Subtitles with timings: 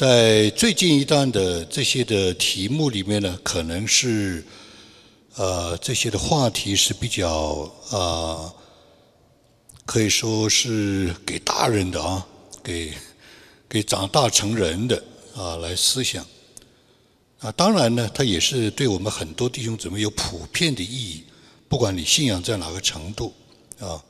[0.00, 4.42] 在最近一段的这些的题目里面呢，可能是
[5.34, 8.50] 呃这些的话题是比较啊，
[9.84, 12.26] 可以说是给大人的啊，
[12.62, 12.94] 给
[13.68, 15.04] 给长大成人的
[15.36, 16.24] 啊来思想
[17.40, 17.52] 啊。
[17.52, 21.24] 当然呢，它也是对我们很多弟兄姊妹有普遍的意义，
[21.68, 23.34] 不管你信仰在哪个程度
[23.78, 24.02] 啊。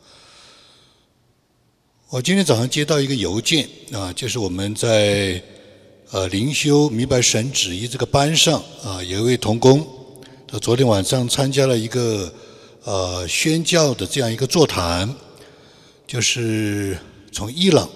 [2.11, 5.42] 我今天早上接到一个邮件啊，就是我们在
[6.12, 9.87] 呃灵修明白神旨意这个班上啊，有一位童工，
[10.45, 12.33] 他昨天晚上参加了一个
[12.83, 15.09] 呃宣教的这样一个座谈，
[16.09, 16.98] 就是
[17.30, 17.88] 从伊朗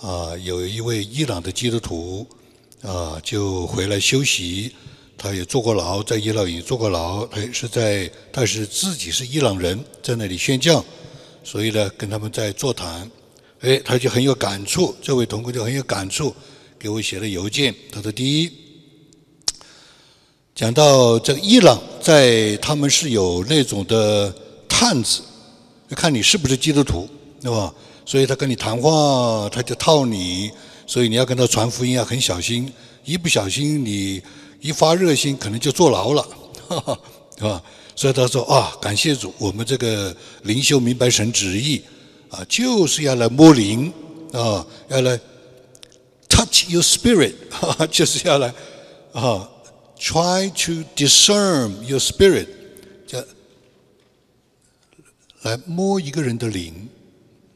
[0.00, 2.26] 啊有一位伊朗的基督徒
[2.82, 4.72] 啊就回来休息，
[5.16, 10.84] 他也坐过牢，在伊朗也坐过牢，他也是在，但是自己是伊朗人，在那里宣教，
[11.44, 13.08] 所以呢跟他们在座谈。
[13.60, 16.34] 哎，他就很有感触，这位同工就很有感触，
[16.86, 17.74] 给我写了邮件。
[17.90, 18.52] 他说：“第一，
[20.54, 24.32] 讲到这个伊朗，在他们是有那种的
[24.68, 25.20] 探子，
[25.96, 27.08] 看你是不是基督徒，
[27.42, 27.74] 对吧？
[28.04, 30.48] 所以他跟你谈话，他就套你，
[30.86, 32.72] 所以你要跟他传福音要很小心，
[33.04, 34.22] 一不小心你
[34.60, 36.24] 一发热心，可能就坐牢了，
[37.36, 37.60] 是吧？
[37.96, 41.82] 所以他说啊，感谢主，我们这个灵修明白神旨意。”
[42.30, 43.92] 啊，就是要来摸灵
[44.32, 45.18] 啊，要来
[46.28, 47.34] touch your spirit，
[47.90, 48.52] 就是要来
[49.12, 49.48] 啊
[49.98, 52.48] ，try to discern your spirit，
[53.06, 53.22] 叫
[55.42, 56.88] 来摸一个人的灵，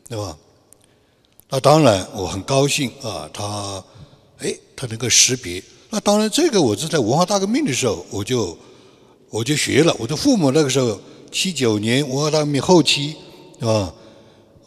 [0.08, 0.36] 对吧？
[1.48, 3.82] 那当然，我很高兴啊，他
[4.38, 5.62] 哎，他能够识别。
[5.90, 8.56] 那当然，这个我是在文化大革命的时候，我就
[9.30, 9.92] 我就学了。
[9.98, 11.00] 我的父母那个时候
[11.32, 13.16] 七九年文化大革命后期，
[13.58, 13.92] 是吧？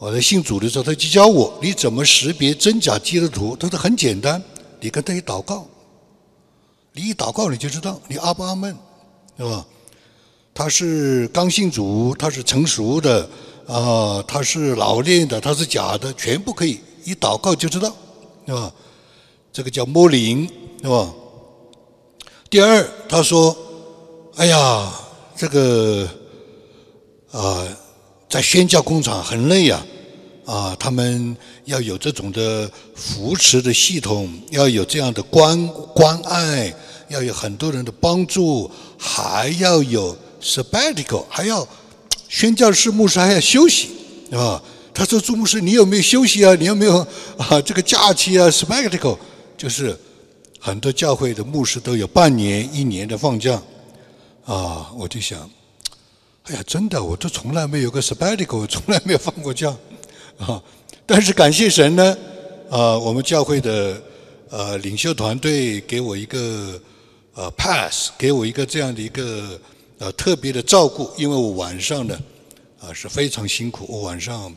[0.03, 3.55] 我在信主的时候，他就教我你怎么识别真假基督徒。
[3.55, 4.43] 他说很简单，
[4.81, 5.65] 你跟他一祷告，
[6.91, 8.75] 你一祷告你就知道，你阿不阿门，
[9.37, 9.65] 是吧？
[10.53, 13.29] 他是刚信主，他是成熟的，
[13.65, 17.95] 啊，他是老练的，他是假的，全部可以一祷告就知道，
[18.45, 18.73] 是吧？
[19.53, 20.45] 这个叫摸灵，
[20.81, 21.13] 是吧？
[22.49, 23.55] 第二，他说，
[24.35, 24.93] 哎呀，
[25.37, 26.05] 这个
[27.31, 27.65] 啊，
[28.27, 29.81] 在宣教工厂很累呀。
[30.45, 36.73] 啊他们要有这种的扶持的系统，要有这样的关关爱，
[37.07, 41.65] 要有很多人的帮助，还要有 sabbatical，还要
[42.27, 43.89] 宣教士牧师还要休息，
[44.31, 44.61] 啊，
[44.93, 46.53] 他说朱牧师，你有没有休息啊？
[46.55, 46.99] 你有没有
[47.37, 47.61] 啊？
[47.61, 49.17] 这个假期啊？sabbatical
[49.57, 49.97] 就是
[50.59, 53.61] 很多教会的牧师都有半年、一年的放假，
[54.45, 55.49] 啊，我就想，
[56.43, 59.73] 哎呀，真的，我都从来没有个 sabbatical，从来没有放过假。
[60.37, 60.61] 啊！
[61.05, 62.17] 但是感谢神呢，
[62.69, 64.01] 啊，我们教会的
[64.49, 66.79] 呃领袖团队给我一个
[67.33, 69.59] 呃 pass，给我一个这样的一个
[69.97, 72.17] 呃特别的照顾，因为我晚上呢
[72.79, 74.55] 啊是非常辛苦，我晚上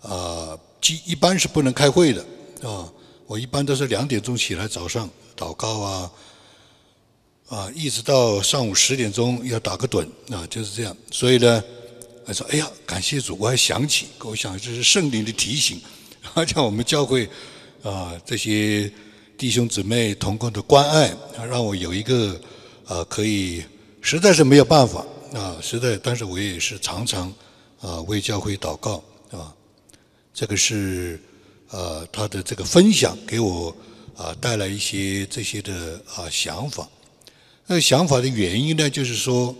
[0.00, 0.56] 啊
[0.86, 2.24] 一一般是不能开会的
[2.62, 2.88] 啊，
[3.26, 6.10] 我一般都是两点钟起来早上祷告啊
[7.48, 11.62] 啊，一直到上午十点钟要打个盹啊，就是这样，所以呢。
[12.24, 13.36] 他说：“哎呀，感谢主！
[13.38, 15.80] 我还想起，我想这是圣灵的提醒，
[16.46, 17.28] 像我们教会
[17.82, 18.90] 啊这些
[19.36, 21.12] 弟兄姊妹同工的关爱，
[21.48, 22.40] 让我有一个
[22.86, 23.64] 啊可以，
[24.00, 27.32] 实在是没有办法啊，实在，但是我也是常常
[27.80, 29.02] 啊为教会祷告
[29.32, 29.52] 啊。
[30.32, 31.20] 这个是
[31.70, 33.76] 啊他的这个分享给我
[34.16, 36.88] 啊带来一些这些的啊想法。
[37.66, 39.52] 那想法的原因呢，就是说。”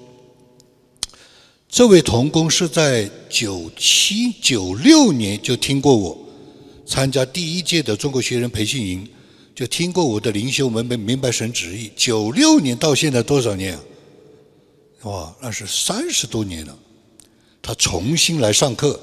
[1.73, 6.19] 这位童工是在九七九六年就听过我
[6.85, 9.09] 参加第一届的中国学人培训营，
[9.55, 11.91] 就听过我的灵修门明明白神旨意。
[11.97, 13.79] 九六年到现在多少年？
[15.05, 16.79] 哇，那是三十多年了。
[17.63, 19.01] 他重新来上课，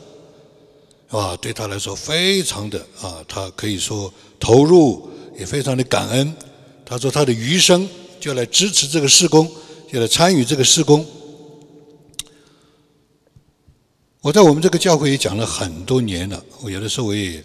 [1.08, 6.32] 啊，对他来说非常的啊，他可以说投入也非常的感恩。
[6.86, 7.90] 他说他的余生
[8.20, 9.50] 就来支持这个施工，
[9.92, 11.04] 就来参与这个施工。
[14.22, 17.42] 我在我们这个教会也讲了很多年了，我有的时候我也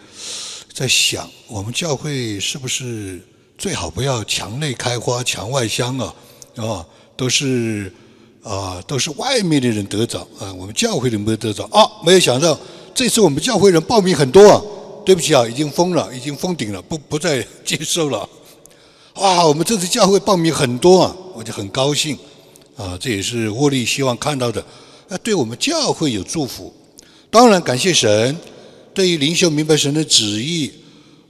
[0.73, 3.21] 在想，我们教会是不是
[3.57, 6.13] 最好不要墙内开花墙外香啊？
[6.57, 6.85] 啊，
[7.17, 7.93] 都是
[8.43, 11.89] 啊，都是外面的人得着啊，我们教会人没有得着啊。
[12.05, 12.59] 没有想到
[12.93, 14.61] 这次我们教会人报名很多啊，
[15.07, 18.29] 对不起啊，已经封了，已经封顶了，不不再接受了。
[19.15, 22.19] 哇，我们这次教会报名很多啊，我就很高兴
[22.77, 24.65] 啊，这也是沃利希望看到的。
[25.09, 26.73] 那对我们教会有祝福，
[27.31, 28.37] 当然感谢神，
[28.93, 30.71] 对于灵修明白神的旨意，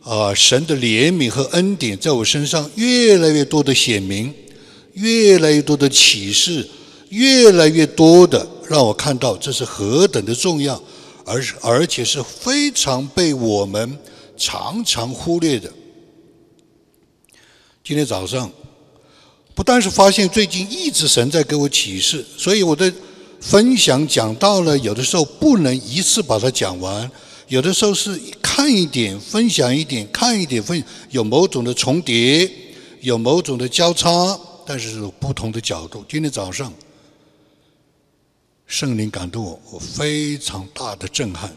[0.03, 4.33] 啊，神的怜悯和恩典在我身上越来越多的显明，
[4.93, 6.69] 越来越多的启示，
[7.09, 10.81] 越来越多的让我看到这是何等的重要，
[11.25, 13.99] 而而且是非常被我们
[14.37, 15.71] 常常忽略的。
[17.83, 18.51] 今天早上，
[19.55, 22.91] 不但是发现最近一直神在给我启示，所以我的
[23.45, 27.09] 分享讲到了，有的时候不能一次把它讲完。
[27.49, 32.51] 有的时候是看一点，分享一点，看一点分，有某种的重叠，
[33.01, 34.09] 有某种的交叉，
[34.65, 36.03] 但是有不同的角度。
[36.09, 36.73] 今天早上，
[38.67, 41.55] 圣灵感动我，我非常大的震撼，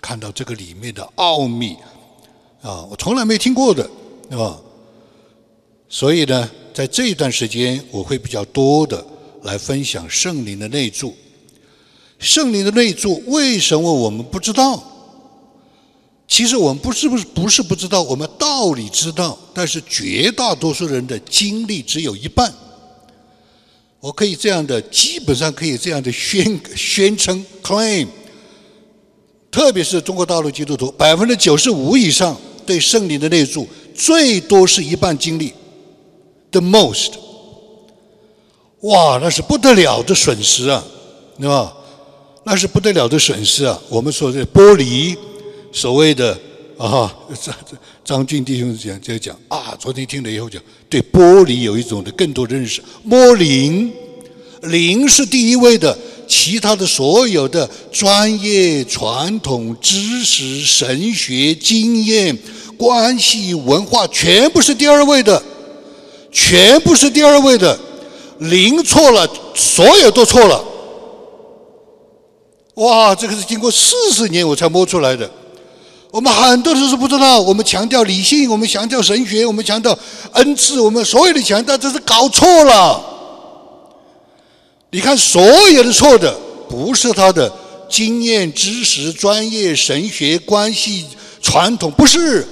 [0.00, 1.76] 看到这个里面的奥秘
[2.62, 3.88] 啊，我从来没听过的，
[4.30, 4.58] 对吧？
[5.86, 9.06] 所以呢，在这一段时间，我会比较多的
[9.42, 11.14] 来分享圣灵的内助。
[12.18, 14.82] 圣灵的内助，为什么我们不知道？
[16.28, 22.52] 其实我们不是不是不是不知道，我们道理知道，但是绝大多数人的经历只有一半。
[24.00, 28.08] 我可以这样的，基本上可以这样的宣宣称 claim，
[29.50, 35.52] 特别是中国大陆基督徒，百分之九十五以上对圣灵的内住，最多是一半经历
[36.50, 37.12] ，the most，
[38.80, 40.84] 哇，那是不得了的损失啊，
[41.38, 41.72] 对吧？
[42.48, 43.76] 那是不得了的损失啊！
[43.88, 45.16] 我们说这玻璃。
[45.72, 46.32] 所谓的
[46.78, 47.12] 啊，
[47.42, 47.54] 张
[48.04, 52.80] 张俊弟兄讲在讲啊，昨天听了以后讲，对玻璃有一种的更多认识。
[53.02, 53.92] 摸灵，
[54.62, 55.98] 灵是第一位的，
[56.28, 62.38] 其他的所有的专业、传统知识、神学经验、
[62.78, 65.42] 关系、文化，全部是第二位的，
[66.30, 67.76] 全部是第二位的。
[68.38, 70.64] 灵错了，所有都错了。
[72.76, 75.30] 哇，这个是经过四十年我才摸出来的。
[76.10, 79.98] 我们很多都是不知道，我们强调理性，我们强调神学，我们强调
[80.32, 83.02] 恩赐，我们所有的强调，这是搞错了。
[84.90, 86.34] 你看，所有的错的
[86.70, 87.52] 不是他的
[87.88, 91.04] 经验、知识、专业、神学、关系、
[91.42, 92.46] 传统，不是，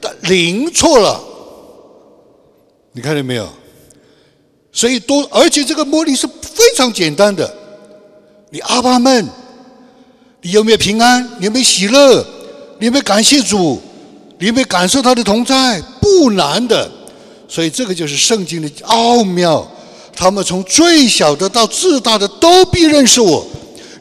[0.00, 1.20] 的灵错了。
[2.92, 3.48] 你看见没有？
[4.70, 7.52] 所以多，而且这个魔力是非常简单的。
[8.50, 9.26] 你阿爸们，
[10.42, 11.28] 你有没有平安？
[11.38, 12.24] 你有没有喜乐？
[12.78, 13.80] 你有没有感谢主，
[14.38, 16.90] 你有没有感受他的同在，不难的。
[17.48, 19.66] 所以这个就是圣经的奥妙。
[20.14, 23.46] 他们从最小的到至大的都必认识我。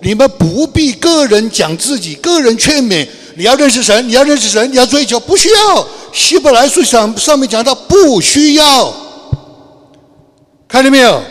[0.01, 3.07] 你们不必个人讲自己，个人劝勉。
[3.35, 5.87] 你要认识神，你要认识神，你要追求，不需要。
[6.11, 8.93] 希伯来书上上面讲到不需要，
[10.67, 11.21] 看见没有？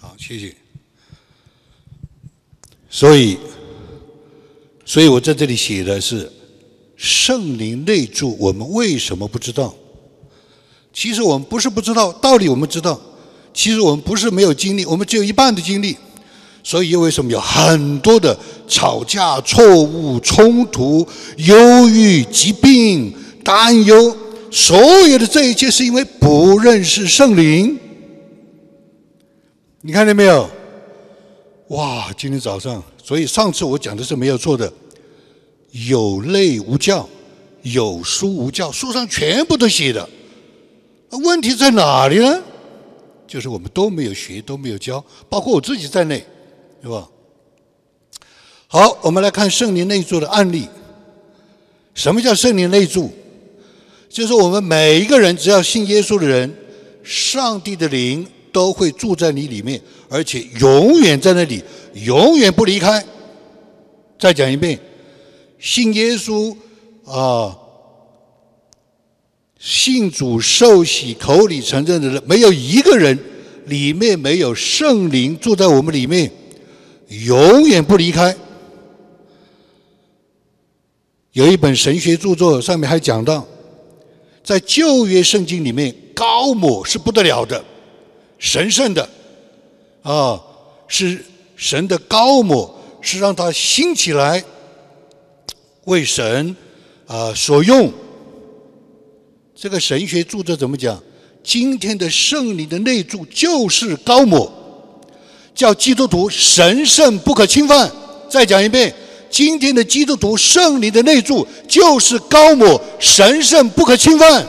[0.00, 0.54] 好，谢谢。
[2.94, 3.36] 所以。
[4.86, 6.30] 所以我在这里写的是
[6.94, 9.74] 圣灵内住，我们为什么不知道？
[10.92, 13.00] 其实我们不是不知道，道理我们知道。
[13.54, 15.96] 其实我们不是没有经历，我们只有一半的经历。
[16.62, 18.38] 所以为什么有很多的
[18.68, 21.08] 吵架、错误、冲突、
[21.38, 23.10] 忧郁、疾病、
[23.42, 24.14] 担忧？
[24.50, 27.78] 所有的这一切是因为不认识圣灵。
[29.80, 30.46] 你看见没有？
[31.74, 32.12] 哇！
[32.16, 32.82] 今天早上。
[33.02, 34.72] 所以上次我讲的是没有错的，
[35.72, 37.08] 有类无教，
[37.62, 40.08] 有书无教，书上全部都写的。
[41.10, 42.42] 问题在哪里呢？
[43.26, 46.24] 就是我们都没有学，都没有教，包括我自己在内，
[46.80, 47.08] 对吧？
[48.68, 50.68] 好，我们来看圣灵内住的案例。
[51.94, 53.10] 什么叫圣灵内住？
[54.08, 56.54] 就是我们每一个人只要信耶稣的人，
[57.02, 61.60] 上帝的灵都会住在你里面，而且永远在那里。
[62.04, 63.04] 永远不离开。
[64.18, 64.78] 再讲一遍，
[65.58, 66.56] 信耶稣
[67.04, 67.56] 啊，
[69.58, 73.18] 信主受洗、口里承认的人，没有一个人
[73.66, 76.30] 里面没有圣灵住在我们里面，
[77.08, 78.34] 永远不离开。
[81.32, 83.46] 有一本神学著作，上面还讲到，
[84.42, 87.62] 在旧约圣经里面，高某是不得了的，
[88.44, 89.08] 神圣的
[90.02, 90.38] 啊，
[90.86, 91.24] 是。
[91.56, 92.68] 神的高抹
[93.00, 94.42] 是让他兴起来，
[95.84, 96.54] 为神
[97.06, 97.90] 啊所用。
[99.54, 101.00] 这个神学著作怎么讲？
[101.44, 104.52] 今天的圣灵的内住就是高抹，
[105.54, 107.88] 叫基督徒神圣不可侵犯。
[108.28, 108.92] 再讲一遍，
[109.30, 114.44] 今天的基督徒圣灵的内住就是高抹，神圣不可侵犯。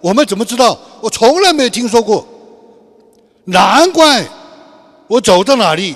[0.00, 0.78] 我们怎么知道？
[1.02, 2.26] 我从来没有听说过。
[3.44, 4.24] 难怪
[5.08, 5.94] 我走到哪里。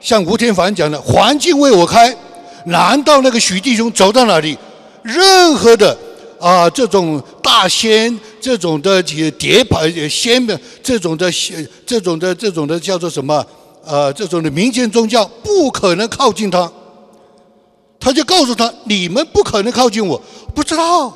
[0.00, 2.16] 像吴天凡讲的，环境为我开。
[2.66, 4.56] 难道那个许弟兄走到哪里，
[5.02, 5.96] 任何的
[6.38, 13.44] 啊这种大仙、这种的叠牌仙的这种的仙这种的这种的叫做什么？
[13.84, 16.70] 呃，这种的民间宗教不可能靠近他。
[17.98, 20.20] 他就告诉他：“你们不可能靠近我。”
[20.54, 21.12] 不知道，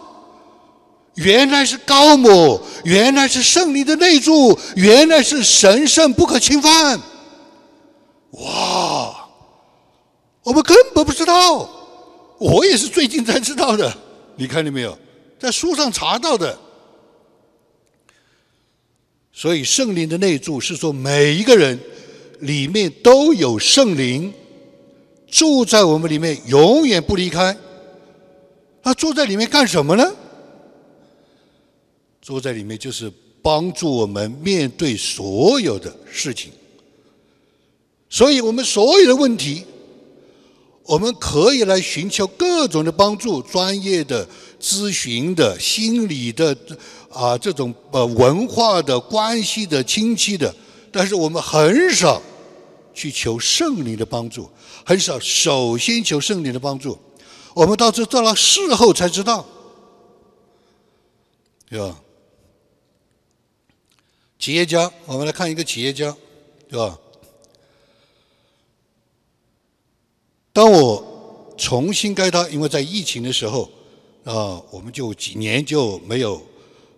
[1.14, 6.98] 原来是高某，原来是圣灵的内住，原来是神圣不可侵犯。
[8.30, 9.28] 哇！
[10.42, 11.68] 我们根本不知道，
[12.38, 13.92] 我也是最近才知道的。
[14.36, 14.98] 你看见没有？
[15.38, 16.58] 在书上查到的。
[19.32, 21.78] 所以圣灵的内住是说每一个人
[22.40, 24.32] 里面都有圣灵。
[25.30, 27.56] 住在我们里面，永远不离开。
[28.82, 30.12] 他住在里面干什么呢？
[32.22, 33.12] 住在里面就是
[33.42, 36.52] 帮助我们面对所有的事情。
[38.08, 39.64] 所以我们所有的问题，
[40.84, 44.28] 我们可以来寻求各种的帮助，专业的
[44.60, 46.56] 咨询的、心理的
[47.10, 50.54] 啊，这种呃文化的关系的、亲戚的，
[50.92, 52.22] 但是我们很少
[52.94, 54.48] 去求圣灵的帮助。
[54.84, 56.96] 很少，首先求圣灵的帮助，
[57.54, 59.46] 我们到这到了事后才知道，
[61.70, 61.98] 对吧？
[64.42, 66.12] 企业家，我们来看一个企业家，
[66.68, 66.98] 对吧？
[70.52, 73.70] 当我重新跟他，因为在疫情的时候，
[74.24, 76.44] 啊，我们就几年就没有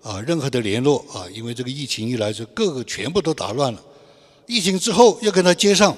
[0.02, 3.84] 啊任何的联络啊，因为这个疫情一来，就各个全部都打乱了。
[4.46, 5.94] 疫情之后要跟他接上。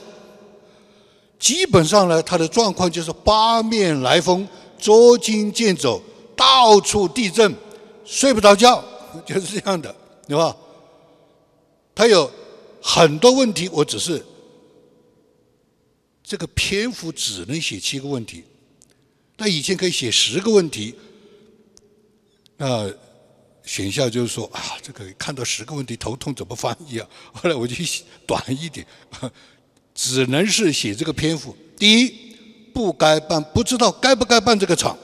[1.39, 4.49] 基本上呢，他的状况就是八面来风、
[4.81, 6.03] 捉襟见肘、
[6.35, 7.55] 到处地震、
[8.05, 8.83] 睡不着觉，
[9.25, 9.95] 就是这样的，
[10.27, 10.57] 对吧？
[11.97, 12.31] 他有
[12.81, 14.25] 很多问题，我只是
[16.23, 18.45] 这个篇幅只能写七个问题，
[19.37, 20.95] 他以前可以写十个问题。
[22.59, 22.89] 那
[23.65, 27.09] 选校就是说啊，这个看到十个问题头痛，怎么翻译啊？
[27.33, 28.87] 后来我就写短一点。
[29.99, 31.57] 只能是写这个篇幅。
[31.79, 32.37] 第一，
[32.75, 34.95] 不该办，不知道该不该办这个厂；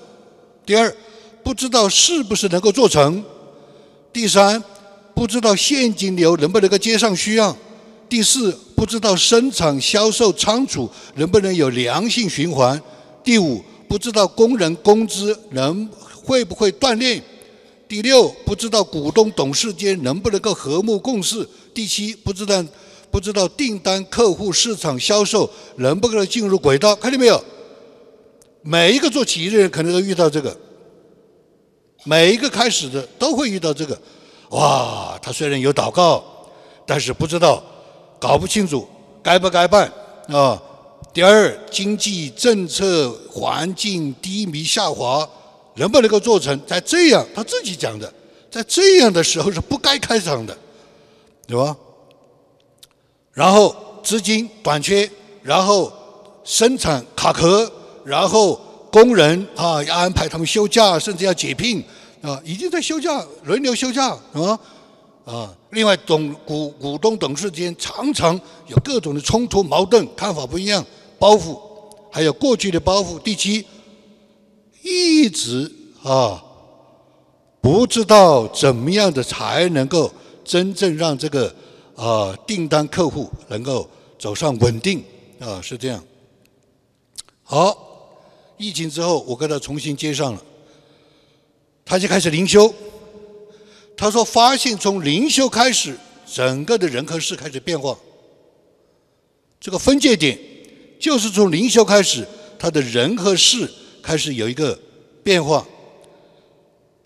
[0.67, 0.95] 第二，
[1.43, 3.23] 不知道是不是能够做成；
[4.13, 4.63] 第三，
[5.23, 7.57] 不知道现金流能不能够接上需要；
[8.09, 12.77] 第四，不知道生产、销售、仓储能不能有良性循环；
[13.23, 15.89] 第五，不知道工人工资能
[16.25, 17.21] 会不会锻炼；
[17.87, 22.65] 第六，不知道股东董事间能不能够和睦共事；第七，不知道。
[23.13, 26.97] 不知道订单、客户、市场、销售能不能进入轨道？
[26.97, 27.45] 看见没有？
[28.63, 30.57] 每一个做企业的人可能都遇到这个，
[32.05, 33.97] 每一个开始的都会遇到这个。
[34.53, 36.23] 哇，他虽然有祷告，
[36.87, 37.63] 但是不知道，
[38.19, 38.89] 搞不清楚
[39.23, 39.91] 该不该办
[40.29, 40.61] 啊。
[41.13, 45.29] 第二，经济政策环境低迷下滑，
[45.75, 46.59] 能不能够做成？
[46.67, 48.13] 在这样他自己讲的，
[48.51, 50.57] 在这样的时候是不该开场的，
[51.47, 51.77] 对吧？
[53.33, 55.11] 然后资金短缺，
[55.43, 55.91] 然后
[56.45, 57.71] 生产卡壳，
[58.05, 61.83] 然后工人啊要安排他们休假，甚至要解聘
[62.23, 64.59] 啊，已经在休假，轮流休假，是吧？
[65.25, 70.85] 啊，另外董股股东董事间常常有各种的冲突矛盾，看法不一样，
[71.19, 71.61] 包袱
[72.11, 73.19] 还有过去的包袱。
[73.19, 73.67] 第七，
[74.83, 75.71] 一直
[76.03, 76.43] 啊
[77.61, 80.11] 不知道怎么样的才能够
[80.45, 81.55] 真正让这个。
[81.95, 83.89] 啊，订单客户能够
[84.19, 85.05] 走上稳定
[85.39, 86.03] 啊，是这样。
[87.43, 87.77] 好，
[88.57, 90.43] 疫情之后我跟他重新接上了，
[91.85, 92.73] 他就开始灵修。
[93.97, 95.97] 他说发现从灵修开始，
[96.33, 97.97] 整个的人和事开始变化。
[99.61, 100.39] 这个分界点
[100.99, 102.27] 就是从灵修开始，
[102.59, 103.71] 他的人和事
[104.03, 104.79] 开始有一个
[105.23, 105.67] 变化。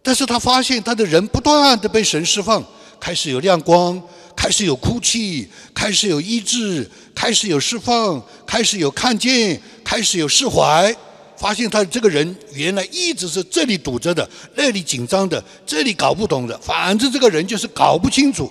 [0.03, 2.65] 但是他发现他的人不断的被神释放，
[3.01, 4.03] 开始有亮光。
[4.37, 10.95] 开始有哭泣，开始有医治，开始有释放，开始有看见，开始有释怀。
[11.37, 18.51] 发现他这个人原来一直是这里堵着的，那里紧张的，这里搞不懂的，反正这个人就是搞不清楚，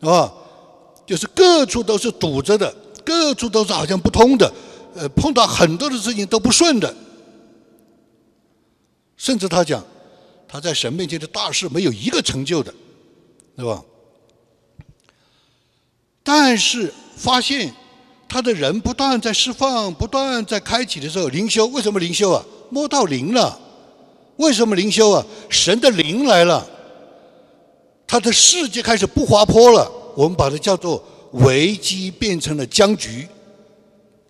[0.00, 0.32] 啊，
[1.06, 2.74] 就是各处都是堵着的，
[3.04, 4.52] 各处都是好像不通的，
[4.94, 6.94] 呃，碰到很多的事情都不顺的。
[9.16, 9.82] 甚至他讲，
[10.48, 12.74] 他在神面前的大事没有一个成就的，
[13.56, 13.82] 对吧？
[16.22, 17.72] 但是发现
[18.28, 22.44] 他的人不断在释放，不断在开启的时候，灵修为什么灵修啊？
[22.70, 23.58] 摸到灵了，
[24.36, 25.24] 为什么灵修啊？
[25.48, 26.66] 神的灵来了，
[28.06, 29.90] 他的世界开始不滑坡了。
[30.16, 31.02] 我们把它叫做
[31.32, 33.26] 危机变成了僵局，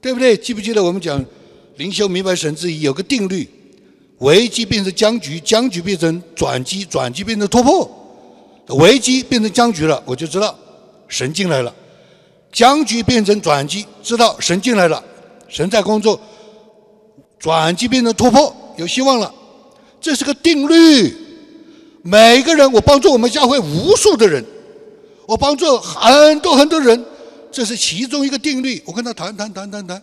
[0.00, 0.36] 对不对？
[0.36, 1.22] 记不记得我们讲
[1.76, 3.48] 灵修明白神之意有个定律：
[4.18, 7.90] 危机变成僵局，僵局变成转机，转机变成突破，
[8.68, 10.56] 危机变成僵局了，我就知道
[11.06, 11.70] 神进来了；
[12.54, 15.02] 僵局变成转机，知道神进来了，
[15.48, 16.16] 神在工作；
[17.36, 19.34] 转机变成突破，有希望了。
[20.00, 21.14] 这是个定律。
[22.02, 24.44] 每个人，我帮助我们教会无数的人，
[25.26, 27.04] 我帮助很多很多人，
[27.50, 28.80] 这是其中一个定律。
[28.86, 30.00] 我跟他谈谈谈谈谈，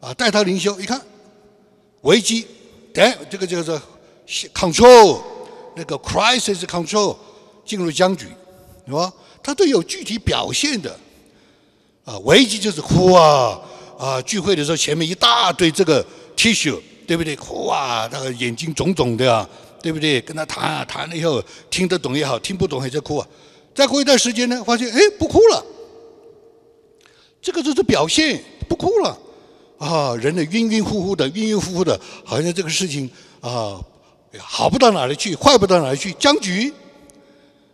[0.00, 1.00] 啊，带他灵修，一看
[2.02, 2.46] 危机。
[2.96, 3.80] 哎这个叫做
[4.52, 5.20] control，
[5.74, 7.16] 那个 crisis control
[7.64, 8.26] 进入僵局，
[8.86, 9.10] 是吧？
[9.42, 10.94] 它都有具体表现的。
[12.04, 13.60] 啊，危机就是哭啊
[13.98, 14.20] 啊！
[14.22, 16.04] 聚会的时候前面一大堆这个
[16.36, 17.34] T 恤对不对？
[17.34, 19.48] 哭啊，那个眼睛肿肿的啊，
[19.82, 20.20] 对不对？
[20.20, 23.26] 跟他谈啊谈了以后，听得懂也好，听不懂还在哭啊。
[23.74, 25.64] 再过一段时间呢，发现哎不哭了，
[27.40, 29.18] 这个就是表现，不哭了。
[29.78, 33.80] 啊，人的晕晕乎乎的，晕晕乎乎的，好像这个事情啊，
[34.38, 36.72] 好不到哪里去，坏不到哪里去，僵局。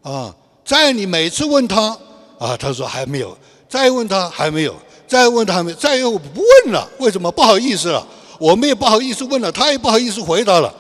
[0.03, 0.35] 啊，
[0.65, 1.97] 在你每次问他，
[2.39, 3.37] 啊，他说还没有，
[3.71, 4.75] 再问他还没有，
[5.07, 7.31] 再问他还没，再又不问了，为什么？
[7.31, 8.05] 不好意思了，
[8.39, 10.75] 我们也不好意思问了，他也不好意思回答了，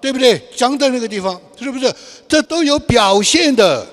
[0.00, 0.40] 对不对？
[0.54, 1.92] 僵在那个地方，是不是？
[2.28, 3.86] 这都有表现的，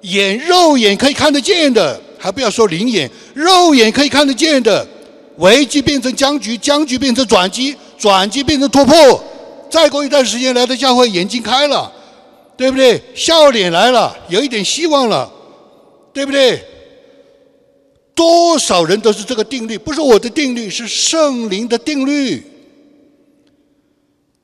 [0.00, 4.86] 眼肉眼可以看得见的，还不要说灵眼，肉眼可以看得见的。
[5.38, 9.22] 危机变成僵局，僵局变成转机，转机变成突破。
[9.68, 11.90] 再过一段时间来到教会，眼睛开了，
[12.56, 13.02] 对不对？
[13.16, 15.28] 笑脸来了，有一点希望了，
[16.12, 16.64] 对不对？
[18.14, 22.42] 多少人都是这个定律，不是我的定律，是圣灵的定律。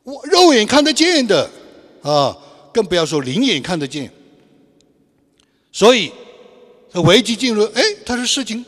[0.03, 1.49] 我肉眼看得见的
[2.03, 2.37] 啊，
[2.73, 4.11] 更不要说灵眼看得见。
[5.73, 6.11] 所以，
[6.93, 8.65] 这危机进入，哎，他说事情。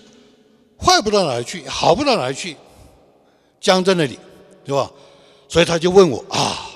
[0.84, 2.56] 坏不到哪里去，好不到哪里去，
[3.60, 4.18] 僵在那里，
[4.64, 4.90] 对吧？
[5.48, 6.72] 所以他就问我啊，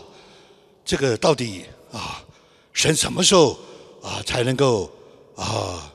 [0.85, 2.25] 这个到底啊，
[2.73, 3.59] 神什么时候
[4.01, 4.89] 啊才能够
[5.35, 5.93] 啊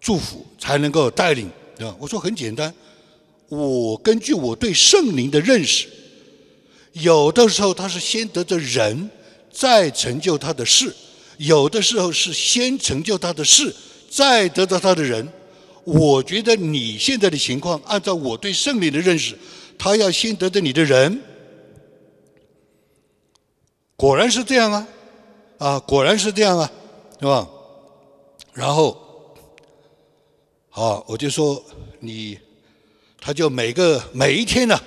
[0.00, 1.50] 祝福，才能够带领？
[1.98, 2.72] 我说很简单，
[3.48, 5.88] 我根据我对圣灵的认识，
[6.92, 9.10] 有的时候他是先得着人，
[9.50, 10.90] 再成就他的事；
[11.38, 13.74] 有的时候是先成就他的事，
[14.10, 15.26] 再得到他的人。
[15.84, 19.36] 我觉得你现在的情况，按照我对圣灵的认识，
[19.76, 21.20] 他要先得的你的人，
[23.96, 24.86] 果然是这样啊，
[25.58, 26.70] 啊，果然是这样啊，
[27.18, 27.48] 是吧？
[28.52, 29.01] 然后，
[30.74, 31.62] 好，我就说
[32.00, 32.38] 你，
[33.20, 34.80] 他就每个每一天呢，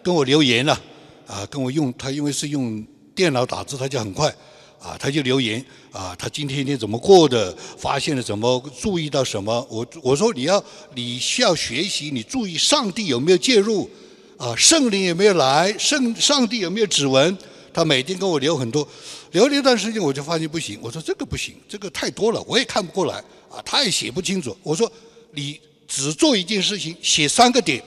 [0.00, 0.78] 跟我留言呢，
[1.26, 2.80] 啊，跟我用他因为是用
[3.12, 4.32] 电脑打字，他就很快。
[4.78, 7.52] 啊，他就留言啊，他今天一天怎么过的？
[7.76, 8.62] 发现了什么？
[8.80, 9.66] 注意到什么？
[9.68, 10.62] 我我说你要
[10.94, 13.90] 你需要学习，你注意上帝有没有介入？
[14.36, 15.76] 啊，圣灵有没有来？
[15.76, 17.36] 圣上帝有没有指纹？
[17.74, 18.86] 他每天跟我留很多，
[19.32, 20.78] 留了一段时间，我就发现不行。
[20.80, 23.16] 我说这个不行，这个太多了，我也看不过来
[23.50, 24.56] 啊，他也写不清楚。
[24.62, 24.90] 我说
[25.32, 27.82] 你只做一件事情，写三个点：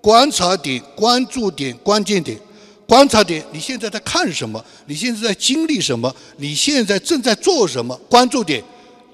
[0.00, 2.40] 观察点、关注点、关键点。
[2.86, 4.64] 观察点，你现在在看什么？
[4.86, 6.12] 你现在在经历什么？
[6.38, 7.96] 你现在正在做什么？
[8.08, 8.60] 关注点，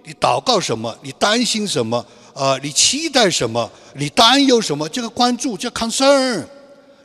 [0.03, 0.97] 你祷告什么？
[1.03, 2.03] 你担心什么？
[2.33, 3.71] 啊，你期待什么？
[3.95, 4.89] 你担忧什么？
[4.89, 6.43] 这个关注叫 concern，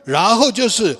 [0.04, 0.96] 然后就是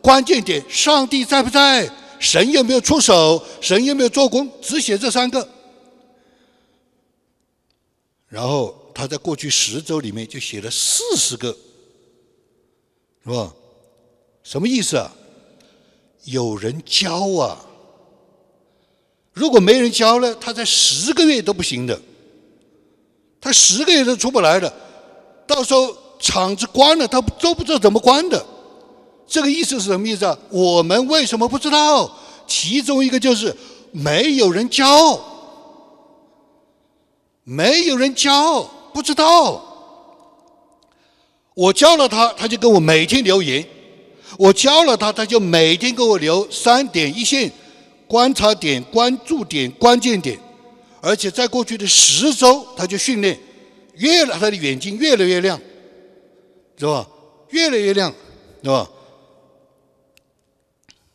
[0.00, 1.86] 关键点，上帝在不在？
[2.18, 3.42] 神有没有出手？
[3.60, 4.50] 神有没有做工？
[4.62, 5.46] 只写这三个。
[8.26, 11.56] 然后他在过去十周里面就写了四十个，
[13.24, 13.50] 是吧？
[14.42, 15.10] 什么意思啊？
[16.24, 17.64] 有人教啊！
[19.32, 21.98] 如果没人教呢，他在十个月都不行的，
[23.40, 24.70] 他十个月都出不来的。
[25.46, 28.44] 到时候厂子关了，他都不知道怎么关的。
[29.26, 30.38] 这个意思是什么意思啊？
[30.50, 32.18] 我们为什么不知道？
[32.46, 33.56] 其中一个就是
[33.92, 35.18] 没有人教，
[37.44, 39.66] 没有人教，不知道。
[41.54, 43.66] 我教了他，他就跟我每天留言。
[44.38, 47.50] 我教了他，他就每天给我留三点一线，
[48.06, 50.38] 观察点、关注点、关键点，
[51.02, 53.38] 而且在过去的十周，他就训练，
[53.94, 55.60] 越来他的眼睛越来越亮，
[56.78, 57.06] 是吧？
[57.50, 58.14] 越来越亮，
[58.62, 58.88] 是吧？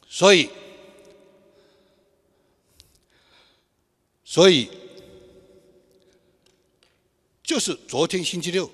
[0.09, 0.49] 所以，
[4.23, 4.69] 所以
[7.45, 8.69] 就是昨天星期六，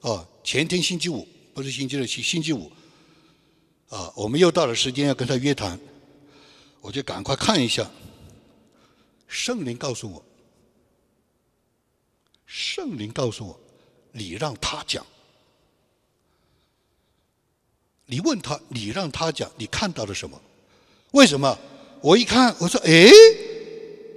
[0.00, 2.72] 啊，前天星期五，不是星期六，星星期五。
[3.90, 5.78] 啊，我们又到了时间要跟他约谈，
[6.80, 7.90] 我就赶快看一下。
[9.28, 10.24] 圣灵告诉我，
[12.46, 13.60] 圣灵告诉我，
[14.12, 15.04] 你让他讲，
[18.06, 20.40] 你问他，你让他讲，你看到了什么？
[21.10, 21.58] 为什么？
[22.00, 23.10] 我一看，我说：“哎，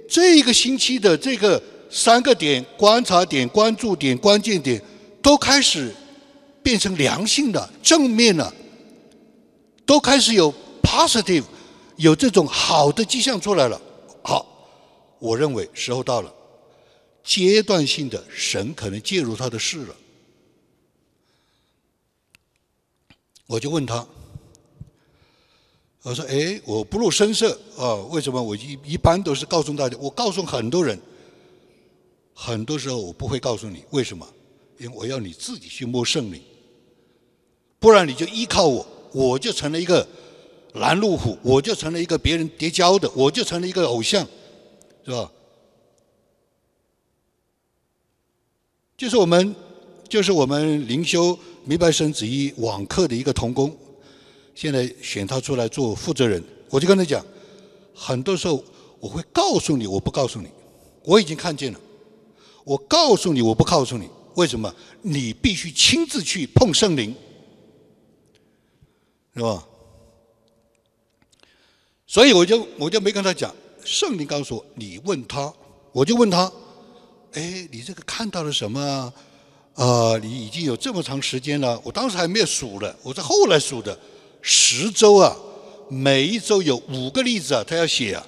[0.08, 1.62] 这个星期的这个
[1.96, 4.78] 三个点、观察点、关注点、关键点，
[5.22, 5.96] 都开始
[6.62, 8.52] 变成良性的、正面了，
[9.86, 11.44] 都开始有 positive，
[11.96, 13.80] 有这种好的迹象出来了。
[14.22, 14.46] 好，
[15.18, 16.30] 我认为时候到了，
[17.24, 19.96] 阶段性的神可能介入他的事了。
[23.46, 24.06] 我就问他。”
[26.04, 27.94] 我说：“哎，我不露声色啊？
[28.10, 28.40] 为什么？
[28.40, 31.00] 我一一般都是告诉大家，我告诉很多人，
[32.38, 34.28] 很多时候我不会告诉你为什么，
[34.78, 36.40] 因为我要你自己去摸圣灵，
[37.78, 40.06] 不然你就依靠我，我就成了一个
[40.74, 44.28] 拦路虎，我就成了一个别人叠交的，我就成了一个偶像，
[45.02, 45.32] 是吧？
[48.98, 49.56] 就是我们，
[50.06, 53.74] 就是我们灵修明白神子一网课的一个童工。”
[54.54, 57.24] 现在选他出来做负责人，我就跟他讲，
[57.94, 58.62] 很多时候
[59.00, 60.48] 我会告诉你，我不告诉你，
[61.02, 61.80] 我已经看见了。
[62.66, 64.74] 我告诉你，我不告诉你，为什么？
[65.02, 67.14] 你必须亲自去碰圣灵，
[69.36, 69.64] 是吧？
[72.08, 75.54] 所以我就我就没跟他讲，圣灵告诉我，你问他，
[75.92, 76.52] 我就问他，
[77.34, 79.12] 哎，你这个看到了什么？
[79.74, 83.96] 啊，你已经有这么长时间了，我当时还没有数了，我是后来数的。
[84.42, 85.36] 十周啊，
[85.88, 88.26] 每一周有五个例子啊，他要写啊，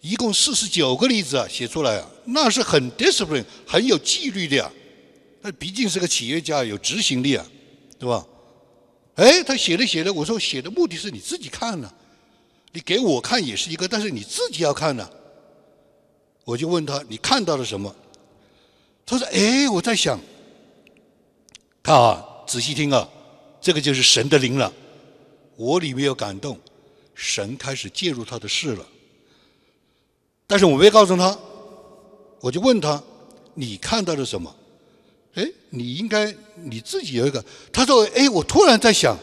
[0.00, 4.70] 一共四十九个例子啊，写出来啊，那是很 discipline，很有纪律的呀。
[5.42, 7.46] 他毕竟是个企业家，有执行力啊，
[7.98, 8.26] 对吧？
[9.16, 11.92] 哎，他写的写的，我说写的目的是你自己看呢，
[12.72, 15.08] 你给我看也是一个，但是你自己要看呢。
[16.44, 17.94] 我就问他，你看到了什么？
[19.06, 20.18] 他说：哎，我在想，
[21.82, 23.08] 看啊，仔细听啊，
[23.60, 24.72] 这个就是神的灵了。
[25.56, 26.58] 我里面有感动，
[27.14, 28.86] 神开始介入他的事了。
[30.46, 31.38] 但是我没告诉他，
[32.44, 33.02] 我就问他
[33.56, 34.54] ：“你看到了什么？”
[35.32, 37.42] 哎，你应该你自己有一个。
[37.72, 39.16] 他说：“哎，我突然在想，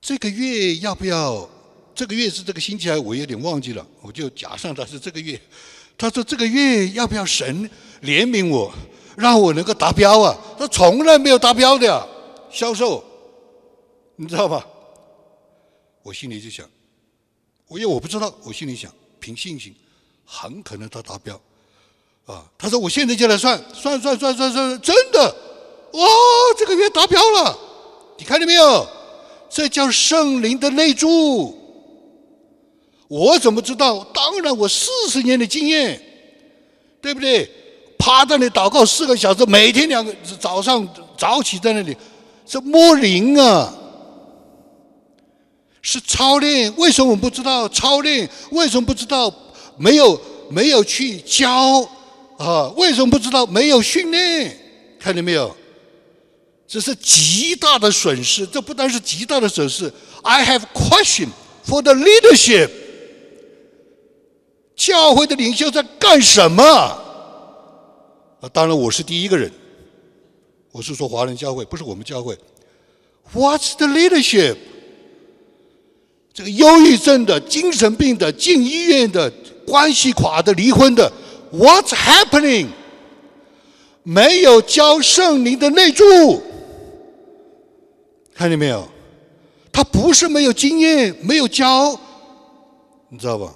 [0.00, 1.46] 这个月要不要？
[1.94, 5.38] 这个月是这个星期还我有点忘记了，我就假设他是这个月。
[5.98, 7.68] 他说这个月要不要神
[8.00, 8.72] 怜悯我，
[9.18, 10.34] 让我能够达标啊？
[10.58, 12.08] 他从来没有达标的
[12.50, 13.04] 销售。”
[14.16, 14.66] 你知道吧？
[16.02, 16.66] 我心里就想，
[17.66, 19.74] 我因为我不知道，我心里想，凭信心，
[20.30, 21.40] 很可能他达标，
[22.26, 22.44] 啊！
[22.58, 25.24] 他说我现在就来算，算算算算算，真的，
[25.92, 26.06] 哇，
[26.58, 27.58] 这个月达标了，
[28.18, 28.86] 你看见没有？
[29.48, 31.56] 这叫圣灵的内助。
[33.08, 34.04] 我怎么知道？
[34.12, 35.98] 当然，我四十年的经验，
[37.00, 37.50] 对不对？
[37.98, 40.86] 趴在那里祷告四个小时，每天两个早上
[41.16, 41.96] 早起在那里，
[42.44, 43.74] 这摸灵啊！
[45.80, 48.28] 是操练，为什么我们不知道操练？
[48.50, 49.32] 为什么不知道
[49.78, 51.88] 没有没有去教
[52.36, 52.68] 啊？
[52.76, 54.56] 为什么不知道没有训练？
[54.98, 55.54] 看见没有？
[56.66, 58.46] 这是极大的损失。
[58.46, 59.90] 这不单是极大的损失。
[60.22, 61.28] I have question
[61.66, 62.70] for the leadership。
[64.76, 66.62] 教会的领袖在干什么？
[68.40, 69.50] 啊，当然我是第一个人。
[70.70, 72.36] 我是说华人教会，不是我们教会。
[73.34, 74.56] What's the leadership？
[76.32, 79.32] 这个忧郁症的、精神病的、进医院的、
[79.68, 81.12] 关系垮的、离婚的
[81.52, 82.68] ，What's happening？
[84.02, 86.42] 没有交圣灵的内助，
[88.34, 88.88] 看见没有？
[89.70, 92.00] 他不是没有经验，没有教，
[93.10, 93.54] 你知道吧？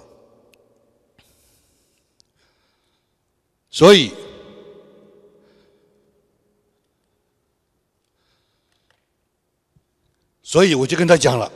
[3.71, 4.11] 所以，
[10.43, 11.51] 所以我就跟他讲了。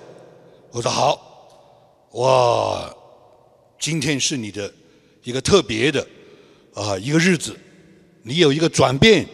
[0.71, 2.96] 我说好，哇，
[3.79, 4.71] 今天是你的
[5.23, 6.05] 一个特别的
[6.73, 7.55] 啊一个日子，
[8.23, 9.25] 你有一个转变。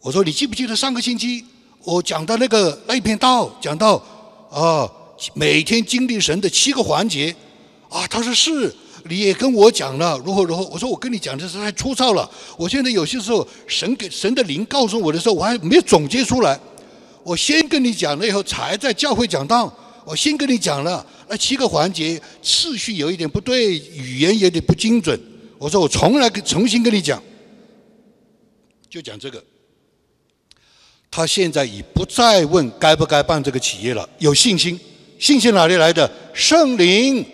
[0.00, 1.44] 我说你记不记得上个星期
[1.82, 3.96] 我讲的那个那一篇道，讲到
[4.50, 4.90] 啊
[5.32, 7.34] 每天经历神的七个环节
[7.88, 10.62] 啊，他说是，你也跟我讲了如何如何。
[10.64, 16.60] 我说我跟你讲的是太粗糙了，我现在有些时候神给神的灵告诉我的时候，我还没有总结出来。
[17.22, 19.74] 我先跟你讲了以后，才在教会讲道。
[20.04, 25.18] 我先跟你讲了，那七个环节次序有一点不对，语言有点不精准。
[25.58, 27.22] 我说我重来重新跟你讲，
[28.90, 29.42] 就讲这个。
[31.10, 34.78] 他现在已不再问该不该办这个企业了，有信心。
[35.18, 36.10] 信心哪里来的？
[36.34, 37.24] 圣灵。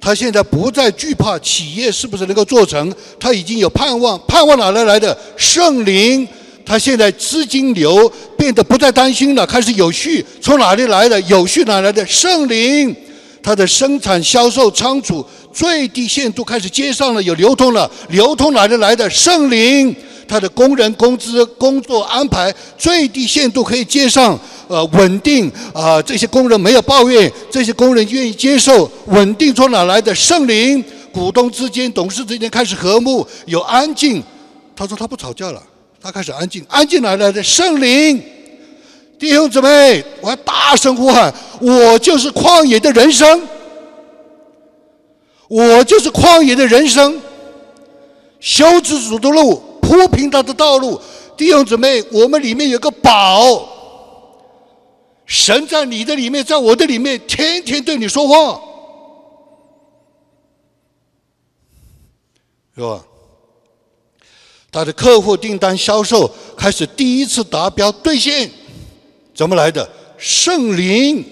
[0.00, 4.18] 他现在不再惧怕企业是不是能够做成，他已经有盼望。
[4.26, 5.16] 盼望哪里来的？
[5.36, 6.26] 圣灵。
[6.70, 11.20] 他现在资金流变得不再担心了，开始有序，从哪里来的？
[11.22, 12.06] 有序哪来的？
[12.06, 12.94] 圣灵，
[13.42, 17.90] 他的生产、销售、仓储最低限度开始接上了，有流通了。
[18.10, 19.10] 流通哪里来的？
[19.10, 19.92] 圣灵，
[20.28, 30.14] 他的工人工资、工作安排最低限度可以接上，呃，稳定啊，这些工人没有抱怨，这些工人愿意接受，稳定从哪来的？
[30.14, 34.22] 圣灵，股东之间、董事之间开始和睦，有安静。
[34.76, 35.60] 他说他不吵架了。
[36.00, 38.22] 他开始安静，安静来了的圣灵，
[39.18, 43.42] 弟兄姊妹，我要大声呼喊：我就是旷野的人生，
[45.46, 47.20] 我就是旷野的人生，
[48.40, 50.98] 修直主的路，铺平他的道路。
[51.36, 53.68] 弟兄姊妹，我们里面有个宝，
[55.26, 58.60] 神在你的里面，在我的里面，天天对你说话，
[62.74, 63.04] 是吧？
[64.72, 68.50] 他的客户订单销售开始第一次达标兑现，
[69.34, 69.90] 怎么来的？
[70.16, 71.24] 圣灵，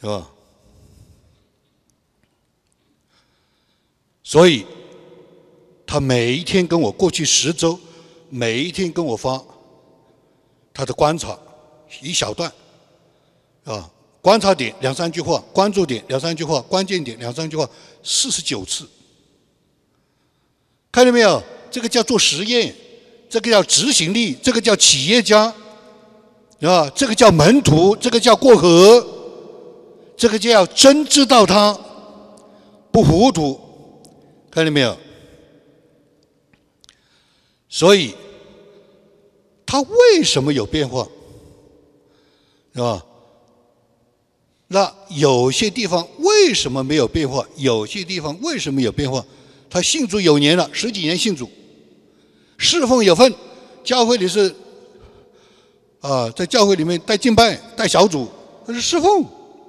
[0.00, 0.30] 是吧？
[4.22, 4.66] 所以，
[5.86, 7.78] 他每一天跟我过去十周，
[8.28, 9.42] 每一天跟我发
[10.74, 11.38] 他的观察
[12.02, 12.52] 一小段，
[13.64, 17.68] 啊，观察点两三句话，关注点两三句话，关键点两三句话，
[18.02, 18.86] 四十九次。
[20.96, 21.42] 看到没有？
[21.70, 22.74] 这个叫做实验，
[23.28, 25.54] 这个叫执行力，这个叫企业家，
[26.62, 29.06] 啊，这个叫门徒，这个叫过河，
[30.16, 31.78] 这个叫真知道他
[32.90, 33.60] 不糊涂。
[34.50, 34.96] 看到没有？
[37.68, 38.14] 所以
[39.66, 41.06] 他为什么有变化？
[42.74, 43.04] 是吧？
[44.68, 47.46] 那有些地方为什么没有变化？
[47.56, 49.22] 有些地方为什么有变化？
[49.76, 51.50] 他信主有年了，十几年信主，
[52.56, 53.30] 侍奉有份，
[53.84, 54.50] 教会里是
[56.00, 58.26] 啊，在教会里面带敬拜、带小组，
[58.66, 59.22] 他是侍奉，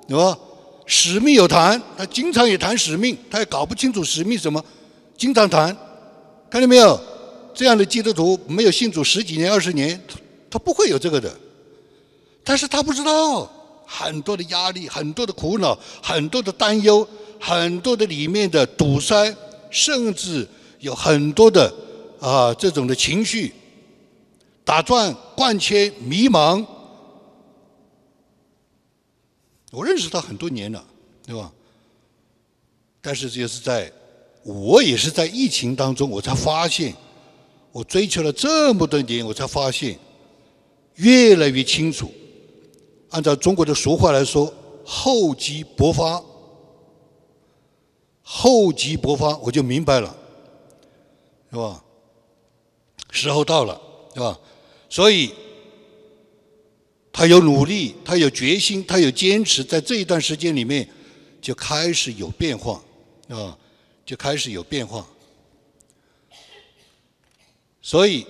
[0.07, 0.39] 对吧？
[0.85, 4.63] 使命有谈，他经常也谈使命，他也搞不清楚使命什么，
[5.17, 5.75] 经常谈，
[6.49, 6.97] 看到没有？
[7.53, 10.17] 这样的基督徒没有信主十几年、二十年，他
[10.51, 11.37] 他不会有这个的，
[12.45, 13.51] 但是他不知道
[13.85, 17.05] 很多的压力、很多的苦恼、很多的担忧、
[17.37, 19.35] 很多的里面的堵塞。
[19.77, 20.47] 甚至
[20.79, 21.71] 有很多的
[22.19, 23.53] 啊这种的情绪
[24.65, 26.65] 打转、贯切、迷茫。
[29.71, 30.83] 我认识他很多年了，
[31.23, 31.51] 对吧？
[32.99, 33.91] 但是就是在
[34.43, 36.95] 我也是在疫情当中，我才发现，
[37.71, 39.99] 我追求了这么多年，我才发现
[40.95, 42.11] 越来越清楚。
[43.11, 44.51] 按照中国的俗话来说，
[44.83, 46.23] 厚积薄发。
[48.29, 50.13] 厚积薄发，我就明白了，
[51.49, 51.81] 是吧？
[53.09, 53.81] 时候到了，
[54.13, 54.37] 是吧？
[54.89, 55.33] 所以，
[57.13, 60.89] 他有努力，他有决心，他有坚持，在这一段时间里面，
[61.41, 62.83] 就开始有变化，
[63.29, 63.57] 啊，
[64.05, 65.07] 就开始有变化。
[67.81, 68.27] 所以，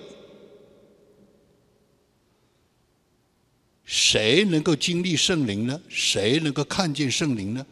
[3.84, 5.82] 谁能够经历圣灵呢？
[5.90, 7.66] 谁能够看见圣灵呢？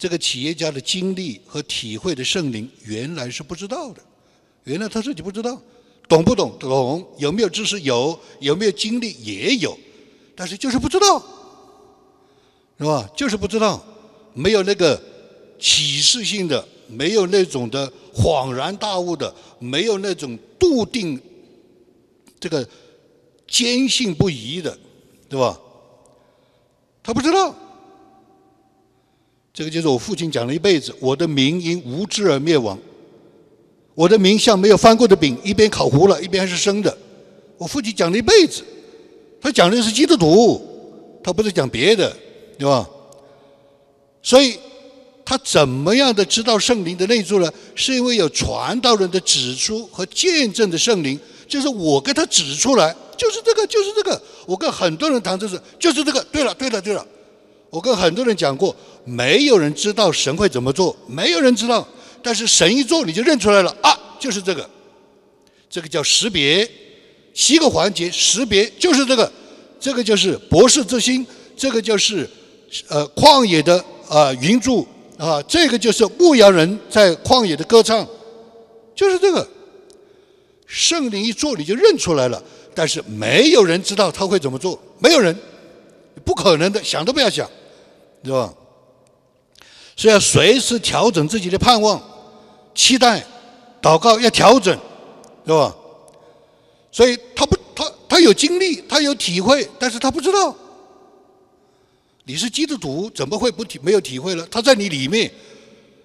[0.00, 4.00] 这个企业家的经历和体会的圣灵，原来是不知道的，
[4.64, 5.60] 原来他自己不知道，
[6.08, 6.58] 懂不懂？
[6.58, 7.78] 懂，有没有知识？
[7.82, 9.12] 有，有没有经历？
[9.20, 9.78] 也有，
[10.34, 11.22] 但是就是不知道，
[12.78, 13.10] 是吧？
[13.14, 13.84] 就是不知道，
[14.32, 14.98] 没有那个
[15.58, 21.20] 启示性的，没有那种的恍然大悟的，没有那种笃定，
[22.40, 22.66] 这个
[23.46, 24.78] 坚信不疑的，
[25.28, 25.60] 对吧？
[27.02, 27.54] 他不知道。
[29.52, 32.78] 这个就是我父亲讲了一辈子，我的名因无知而灭亡，
[33.94, 36.96] 我的名像没有翻过的饼，一边烤糊了，一边还是生的。
[37.58, 38.62] 我父亲讲了一辈子，
[39.40, 40.60] 他讲的是基督徒，
[41.22, 42.16] 他不是讲别的，
[42.58, 42.88] 对吧？
[44.22, 44.56] 所以
[45.24, 47.52] 他怎么样的知道圣灵的内住呢？
[47.74, 54.22] 是因为有传道人的指出和见证的圣灵，就是我给他指出来，就是这个，就是这个。
[54.46, 56.22] 我跟很多人谈这是，就是这个。
[56.30, 57.06] 对了，对了，对了。
[57.70, 61.86] 我跟很多人讲过，没有人知道神会怎么做，没有人知道。
[62.22, 64.68] 但是神一做，你就认出来了啊，就是这个，
[65.70, 66.68] 这个叫识别，
[67.32, 69.32] 七个环节识别就是这个，
[69.78, 72.28] 这个就是博士之心，这个就是
[72.88, 78.06] 呃旷野的啊云柱啊，这个就是牧羊人在旷野的歌唱，
[78.94, 79.48] 就是这个。
[80.72, 82.40] 圣灵一做，你就认出来了。
[82.76, 85.36] 但是没有人知道他会怎么做，没有人，
[86.24, 87.50] 不可能的，想都不要想。
[88.24, 88.54] 是吧？
[89.96, 92.02] 是要随时调整自己的盼望、
[92.74, 93.24] 期待、
[93.82, 94.80] 祷告，要调整，是
[95.46, 95.76] 对吧？
[96.90, 100.56] 所以他不，他他有经历，他有体会，但是他不知道。
[102.24, 104.46] 你是基督徒，怎么会不体没有体会了？
[104.50, 105.30] 他在你里面，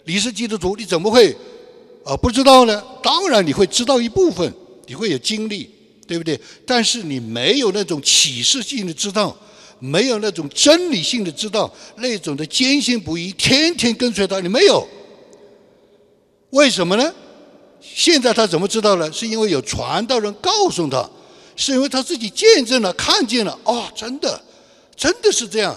[0.06, 1.36] 你是基督徒，你怎么会
[2.04, 2.84] 啊不知道呢？
[3.02, 4.52] 当然你会知道一部分，
[4.88, 5.70] 你会有经历，
[6.08, 6.40] 对不对？
[6.66, 9.36] 但是你没有那种启示性的知道，
[9.80, 14.88] 没有那种真理性的知道，那种的坚信不疑，天天跟随他，你没有。
[16.52, 17.14] 为什么呢？
[17.82, 19.12] 现在他怎么知道呢？
[19.12, 21.08] 是因为有传道人告诉他，
[21.56, 23.58] 是因为他自己见证了、看见了。
[23.64, 24.42] 哦，真的，
[24.96, 25.76] 真的是这样。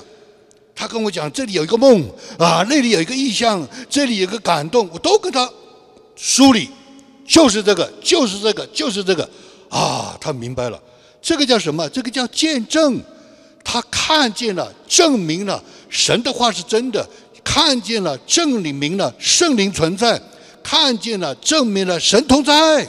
[0.74, 2.08] 他跟我讲，这里有一个梦
[2.38, 5.50] 啊，那里有一个意象，这里有个感动，我都跟他
[6.14, 6.70] 梳理，
[7.26, 9.28] 就是这个，就是这个，就是这个
[9.68, 10.80] 啊，他明白了。
[11.20, 11.88] 这个叫什么？
[11.90, 13.02] 这个叫见证。
[13.70, 17.06] 他看见了，证明了神的话是真的，
[17.44, 20.18] 看见了，证明了圣灵存在，
[20.62, 22.88] 看见了，证明了神同在。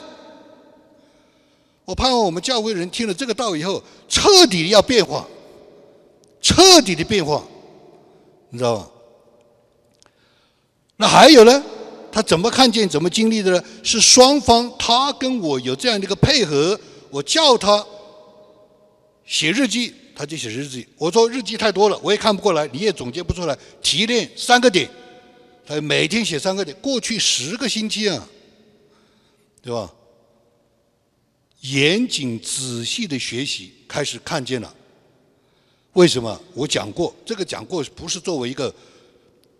[1.83, 5.27] 我盼望我们教会人听了这个道以后，彻底的要变化，
[6.41, 7.43] 彻底的变化。
[8.49, 8.87] 你知道吗？
[10.95, 11.61] 那还有呢？
[12.09, 13.61] 他怎么看见、怎么经历的呢？
[13.83, 16.79] 是双方他跟我有这样的一个配合。
[17.09, 17.85] 我叫他
[19.25, 20.85] 写日记，他就写日记。
[20.97, 23.57] 我说日记太多了，我也看不过来，你也总结不出来。
[23.81, 24.89] 提炼三个点，
[25.65, 26.75] 他每天写三个点。
[26.81, 28.27] 过去十个星期啊，
[29.61, 29.89] 对吧？
[31.61, 34.75] 严谨仔细的学习，开始看见了。
[35.93, 36.37] 为什么？
[36.53, 38.75] 我讲过，这个讲过不是作为一个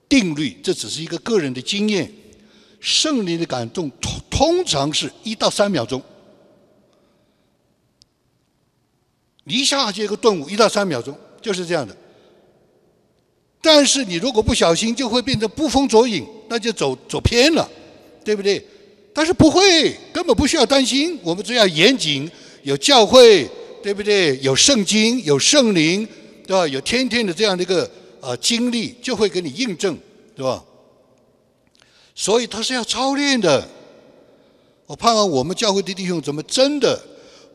[0.09, 2.11] 定律，这只是一个个人的经验。
[2.81, 6.03] 圣灵的感动通通常是一到三秒钟，
[9.55, 11.95] 一下接一个顿悟，一到三秒钟就是这样的。
[13.61, 17.69] 但是你如果不小心，就会变成捕风捉影，那就走走偏了，
[18.23, 18.65] 对不对？
[19.13, 21.19] 但是不会，根本不需要担心。
[21.23, 22.29] 我们只要严谨，
[22.63, 23.49] 有教会，
[23.83, 24.39] 对不对？
[24.41, 26.07] 有圣经，有圣灵。
[26.47, 26.67] 对吧？
[26.67, 27.87] 有天天的这样的一个
[28.21, 29.95] 呃经历，就会给你印证，
[30.35, 30.63] 对吧？
[32.15, 33.69] 所以他是要操练的。
[34.87, 36.99] 我盼望我们教会的弟兄怎么真的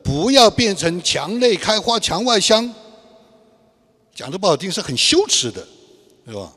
[0.05, 2.73] 不要变成墙内开花墙外香，
[4.15, 5.67] 讲的不好听是很羞耻的，
[6.25, 6.53] 对吧？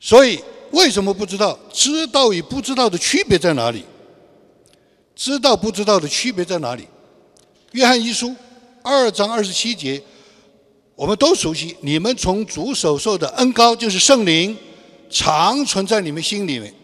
[0.00, 1.58] 所以为什么不知道？
[1.72, 3.84] 知道与不知道的区别在哪里？
[5.14, 6.88] 知道不知道的区别在哪里？
[7.72, 8.34] 约翰一书。
[8.84, 10.02] 二章二十七节，
[10.96, 11.76] 我们都熟悉。
[11.82, 14.56] 你们从主所受的恩高，就是圣灵，
[15.08, 16.74] 常存在你们心里面，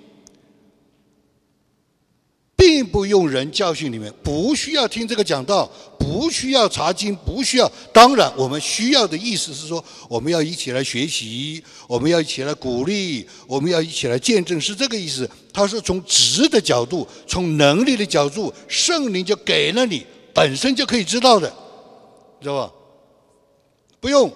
[2.58, 7.70] 并不用人教训你们，不需要听这个讲道，不需要查经，不需要。
[7.92, 15.30] 当然，我们需要的意思是说，我们要一起来学习，我们要一起来鼓励，我们要一起来见证，是这个意思。
[15.52, 21.48] 他是从值的角度，从能力的角度，圣灵就给了你，本身就可以知道的。
[22.40, 22.72] 知道吧？
[24.00, 24.32] 不用，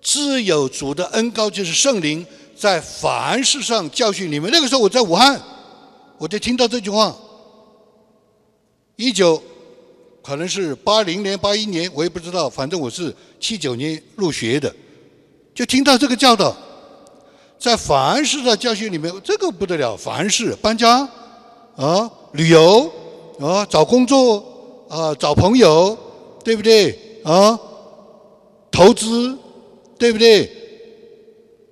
[0.00, 2.24] 自有主的恩高，就是圣灵
[2.56, 4.48] 在凡事上教训你们。
[4.52, 5.40] 那个时候我在武汉，
[6.22, 7.12] 我就听到这句话。
[8.94, 9.42] 一九
[10.22, 14.72] 可能是八零年、八一年，我也不知道，反正我是七九年入学的，
[15.52, 16.56] 就听到这个教导，
[17.58, 19.96] 在凡事的教训里面，这个不得了。
[19.96, 21.08] 凡事搬家
[21.74, 22.88] 啊，旅游
[23.40, 25.98] 啊，找工作啊，找朋友。
[26.44, 27.56] 对不对啊？
[28.72, 29.38] 投资，
[29.96, 30.50] 对不对？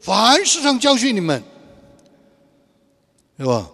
[0.01, 1.43] 凡事上教训你们，
[3.37, 3.69] 是吧？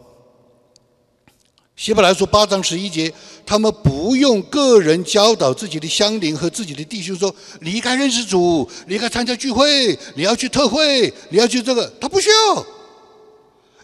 [1.77, 3.12] 希伯来书八章十一节，
[3.45, 12.67] 他们不用个人教导自己的乡邻和自己的弟兄说离开认识主，离开参加聚会，你要去特会，你要去这个，他不需要，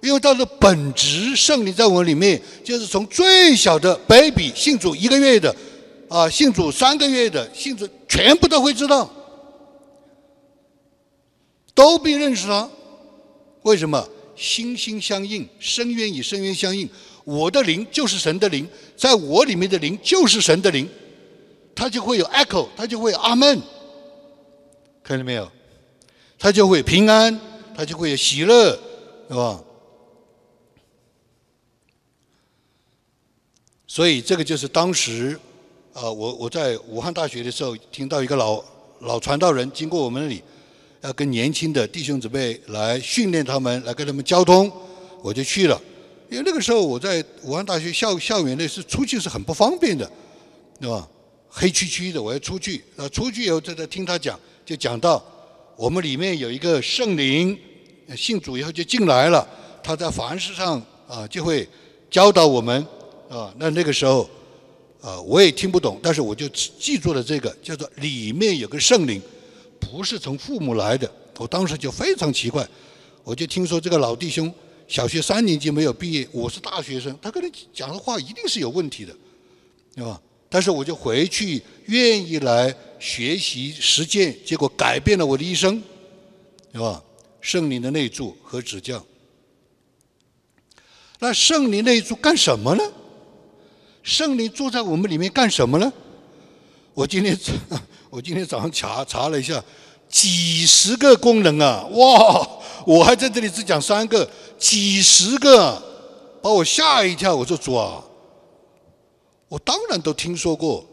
[0.01, 5.55] 因为他的本质圣灵在我们里面，就是从最小的 baby 信主一个月的。
[6.09, 9.11] 啊，信主三个月的，信主全部都会知道，
[11.75, 12.69] 都必认识他。
[13.63, 14.09] 为什么？
[14.35, 16.88] 心心相印，深渊与深渊相应。
[17.25, 20.88] 我的灵就是神的灵，在我里面的灵就是神的灵，
[21.75, 23.60] 他就会有 echo，他就会阿门。
[25.02, 25.50] 看到没有？
[26.38, 27.40] 他就会平安，
[27.77, 28.79] 他就会有喜乐，
[29.29, 29.62] 是吧？
[33.87, 35.38] 所以这个就是当时。
[35.94, 38.64] 啊，我我在武汉大学的时候，听到一个老
[39.00, 40.42] 老传道人经过我们那里，
[41.02, 44.73] 要跟年轻的弟兄姊妹来训练他们，来跟他们交通，
[45.20, 45.79] 我就去了。
[46.33, 50.11] 因为那个时候我在武汉大学校校园内是出去是很不方便的，
[50.81, 51.07] 对吧？
[51.51, 52.83] 黑黢黢的，我要出去。
[52.97, 55.23] 啊，出去以后在这听他讲，就讲到
[55.77, 57.55] 我们里面有一个圣灵，
[58.17, 59.47] 信主以后就进来了，
[59.85, 61.69] 他在凡事上啊就会
[62.11, 62.83] 教导我们
[63.29, 63.53] 啊。
[63.59, 64.27] 那那个时候
[65.03, 69.21] 啊，我也听不懂，但是我就记住了这个，叫做里面有个圣灵，
[69.79, 71.11] 不是从父母来的。
[71.37, 72.67] 我当时就非常奇怪，
[73.23, 74.51] 我就听说这个老弟兄
[74.93, 79.17] 小学三年级没有毕业，我是大学生，他跟你讲的话一定是有问题的，
[79.97, 80.21] 对吧？
[80.51, 85.83] 但是我就回去愿意来学习实践，结果改变了我的一生，
[86.71, 87.03] 对吧？
[87.40, 89.03] 圣灵的内助和指教。
[91.21, 92.85] 那圣灵内助干什么呢？
[94.03, 95.90] 圣灵住在我们里面干什么呢？
[96.93, 97.35] 我今天
[98.11, 99.65] 我今天早上查查了一下。
[100.13, 101.85] 几十个功能啊！
[101.92, 102.46] 哇，
[102.87, 105.83] 我还在这里只讲三个，几十个，
[106.42, 107.35] 把我吓一跳。
[107.35, 108.04] 我说主啊，
[109.48, 110.85] 我当然都听说过，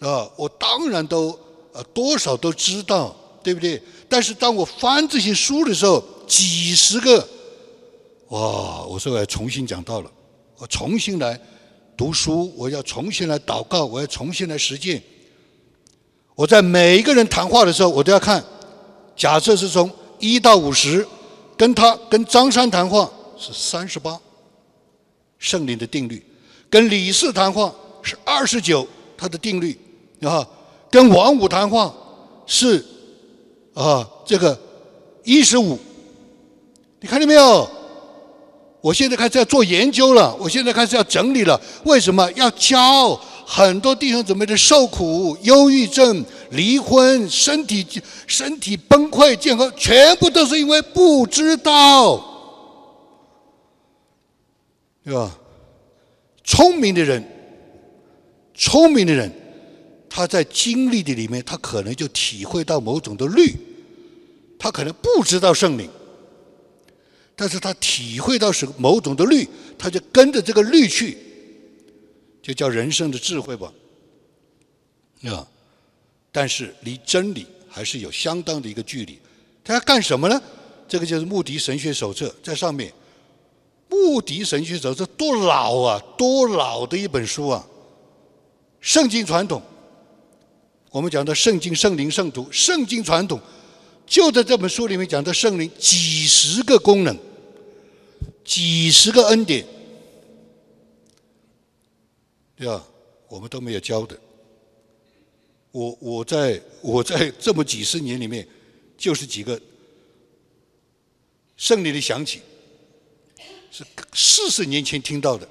[0.00, 1.38] 啊，我当然都
[1.72, 3.14] 呃多少都知道，
[3.44, 3.80] 对不对？
[4.08, 7.20] 但是当我翻这些书的时候，几十个，
[8.30, 8.82] 哇！
[8.86, 10.10] 我说我要重新讲到了，
[10.58, 11.40] 我重新来
[11.96, 15.00] 读书，我要重新来祷告，我要重新来实践。
[16.34, 18.44] 我在每一个人谈话的时候，我都要看。
[19.16, 21.06] 假设是从一到五十，
[21.56, 24.18] 跟他跟张三谈话是三十八，
[25.38, 26.18] 圣灵的定律；
[26.68, 28.86] 跟李四谈话是二十九，
[29.16, 29.78] 他的定律
[30.22, 30.46] 啊；
[30.90, 31.94] 跟王五谈话
[32.46, 32.84] 是
[33.74, 34.58] 啊这个
[35.22, 35.78] 一十五。
[37.00, 37.68] 你看见没有？
[38.80, 41.58] 我现在开始要做研究了，我现在开始要整理了。
[41.84, 43.18] 为什么要教？
[43.46, 47.86] 很多弟兄姊妹的受苦、忧郁症、离婚、身体
[48.26, 52.24] 身体崩溃、健康，全部都是因为不知道，
[55.04, 55.38] 对吧？
[56.42, 57.22] 聪明的人，
[58.54, 59.30] 聪明的人，
[60.08, 63.54] 他在经历的里面，他可能就体会到某种的律，
[64.58, 65.88] 他可能不知道圣灵，
[67.36, 71.18] 但是他体会到是某种的律，他就跟着这个律去。
[72.44, 73.72] 就叫人生的智慧吧，
[75.22, 75.48] 啊！
[76.30, 79.18] 但是离真理还是有相当的一个距离。
[79.64, 80.38] 他要干什么呢？
[80.86, 82.92] 这个就是穆迪神学手册在上面。
[83.88, 87.66] 穆迪神学手册多老啊，多老的一本书啊！
[88.82, 89.62] 圣经传统，
[90.90, 93.40] 我们讲的圣经、圣灵、圣徒，圣经传统
[94.06, 97.16] 就在这本书里面讲的圣灵几十个功能，
[98.44, 99.64] 几十个恩典。
[102.56, 102.84] 对吧？
[103.28, 104.16] 我们都没有教的。
[105.72, 108.46] 我我在我在这么几十年里面，
[108.96, 109.60] 就是几个
[111.56, 112.40] 胜利的响起，
[113.72, 115.48] 是四十年前听到的。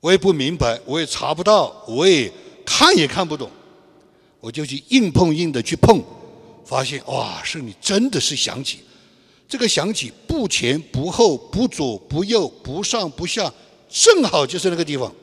[0.00, 2.32] 我也不明白，我也查不到，我也
[2.64, 3.48] 看也看不懂，
[4.40, 6.02] 我就去硬碰硬的去碰，
[6.64, 8.80] 发现哇，胜利真的是响起。
[9.46, 13.52] 这个响起不前不后不左不右不上不下，
[13.88, 15.14] 正好就是那个地方。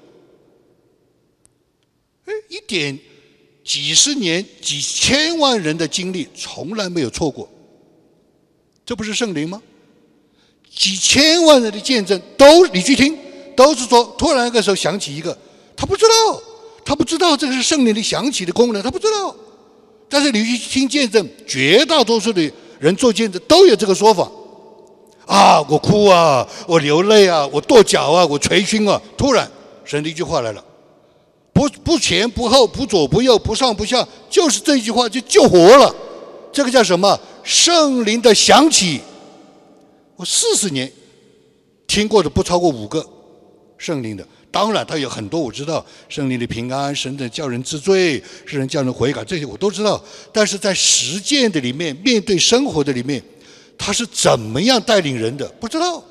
[2.53, 2.95] 一点
[3.63, 7.49] 几十年、几千万人的经历，从来没有错过。
[8.85, 9.59] 这不是圣灵吗？
[10.69, 13.17] 几千万人的见证，都你去听，
[13.55, 15.35] 都是说突然那个时候想起一个，
[15.75, 16.41] 他不知道，
[16.85, 19.35] 他不知道这个是圣灵的想起的功能，他不知道。
[20.07, 24.31] 但是你去听见证，绝大多数的人做见证都有这个说法。
[25.25, 29.51] 啊，我哭啊，我流泪啊，我跺脚啊，我捶胸啊，突然
[29.83, 30.63] 神的一句话来了。
[31.53, 35.95] 不不前不后不左不右不上不下，就是这句话就救活了。
[36.51, 37.19] 这个叫什么？
[37.43, 38.99] 圣灵的响起。
[40.15, 40.91] 我四十年
[41.87, 43.05] 听过的不超过五个
[43.77, 50.01] 圣灵的，当然他有很多我知道，圣灵的平安，神的叫人治罪，使人叫人悔改，这些我都知道。
[50.31, 53.21] 但是在实践的里面，面对生活的里面，
[53.77, 55.47] 他是怎么样带领人的？
[55.59, 56.03] 不知道，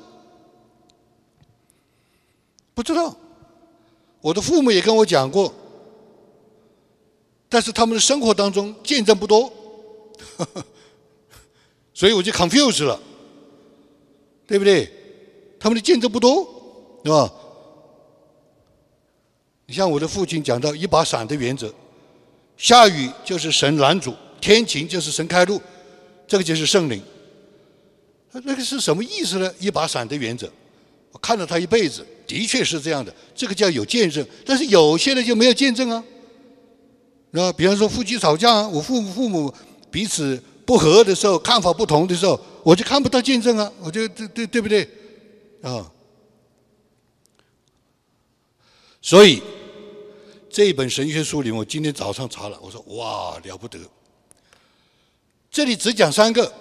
[2.73, 3.17] 不知道。
[4.23, 5.53] 我的父母也跟我讲过，
[7.49, 9.51] 但是他们的生活当中见证不多，
[11.93, 12.97] 所以我就 confused 了，
[14.47, 14.89] 对不对？
[15.59, 17.29] 他们的见证不多，对吧？
[19.65, 21.73] 你像我的父亲讲到一把伞的原则，
[22.55, 25.61] 下雨就是神拦阻，天晴就是神开路，
[26.25, 27.03] 这个就是圣灵。
[28.31, 29.53] 那个是什么意思呢？
[29.59, 30.49] 一把伞的原则，
[31.11, 32.05] 我看了他一辈子。
[32.25, 34.25] 的确是这样的，这个叫有见证。
[34.45, 36.03] 但是有些人就没有见证啊，
[37.33, 39.53] 啊，比方说夫妻吵架啊，我父母父母
[39.91, 44.87] 彼此不和的时候，看法不同的时候，我就看不到见证啊，我就对对对不对？
[45.61, 45.91] 啊，
[49.01, 49.41] 所以
[50.49, 53.79] 这一本神学书里，我今天早上查了，我说哇了不得，
[55.51, 56.51] 这里只讲三个，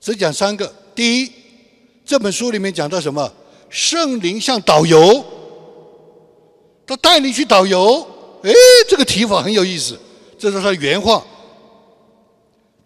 [0.00, 0.74] 只讲三个。
[0.94, 1.32] 第一，
[2.04, 3.32] 这本书里面讲到什么？
[3.68, 5.24] 圣灵像导游，
[6.86, 8.06] 他带你去导游。
[8.42, 8.52] 哎，
[8.88, 9.98] 这个提法很有意思，
[10.38, 11.24] 这是他原话。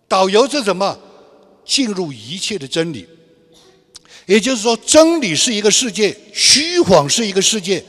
[0.09, 0.99] 导游是什么？
[1.64, 3.07] 进入一切的真理。
[4.26, 7.85] 也就是说，真理是一个世界，虚谎是一个世界。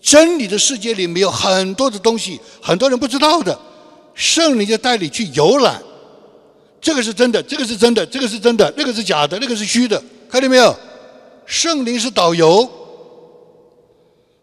[0.00, 3.58] 真理的世界里面有很多的东西，很多人不知道的。
[4.14, 5.80] 圣灵就带你去游览，
[6.80, 10.74] 这个是真的，这个是真的，这个是真的，那个是假的，那个是虚的，看见没有？
[11.50, 12.70] 圣灵是导游。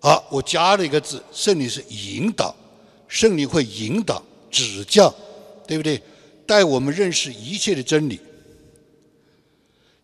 [0.02, 2.54] 好，我加了一个字，圣灵是引导，
[3.08, 5.12] 圣灵会引导、指教，
[5.66, 6.02] 对不对？
[6.46, 8.20] 带我们认识一切的真理。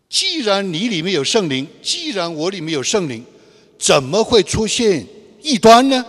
[0.08, 3.22] 既然你里面有圣灵，既然我里面有圣灵，
[3.78, 5.06] 怎么会出现
[5.42, 6.06] 异端呢？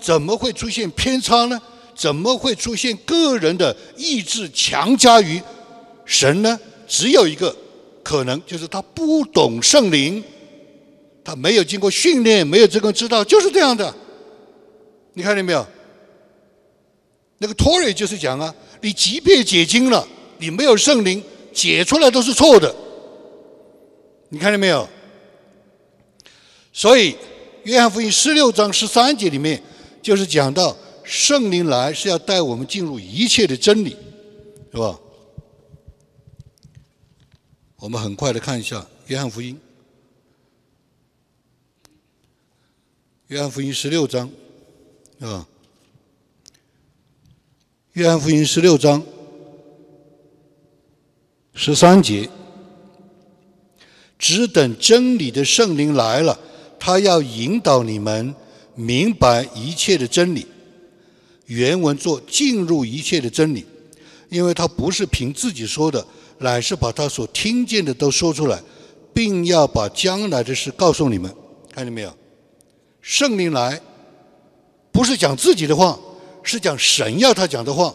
[0.00, 1.60] 怎么会出现偏差呢？
[1.94, 5.40] 怎么会出现个人的意志强加于
[6.06, 6.58] 神呢？
[6.88, 7.54] 只有一个
[8.02, 10.22] 可能，就是他不懂圣灵，
[11.22, 13.94] 他没有经过训练，没有这个知道，就是这样的。
[15.14, 15.66] 你看见没有？
[17.38, 20.06] 那个托瑞就是讲啊，你即便解经了，
[20.38, 21.22] 你没有圣灵，
[21.52, 22.74] 解出来都是错的。
[24.28, 24.88] 你看见没有？
[26.72, 27.16] 所以，
[27.64, 29.60] 约翰福音十六章十三节里面
[30.00, 33.96] 就是讲到圣灵来是要带我们进入一切的真理，
[34.72, 34.98] 是吧？
[37.80, 39.58] 我们很快的看一下约翰福音，
[43.28, 44.30] 约翰福音十六章，
[45.18, 45.48] 啊，
[47.94, 49.02] 约翰福音十六章
[51.54, 52.28] 十三节。
[54.18, 56.38] 只等真理的圣灵来了，
[56.78, 58.34] 他要引导你们
[58.74, 60.46] 明白一切的真理。
[61.46, 63.64] 原文作进入一切的真理，
[64.28, 66.06] 因为他不是凭自己说的，
[66.40, 68.60] 乃是把他所听见的都说出来，
[69.14, 71.34] 并要把将来的事告诉你们。
[71.74, 72.12] 看见没有？
[73.00, 73.80] 圣灵来，
[74.92, 75.98] 不是讲自己的话，
[76.42, 77.94] 是讲神要他讲的话，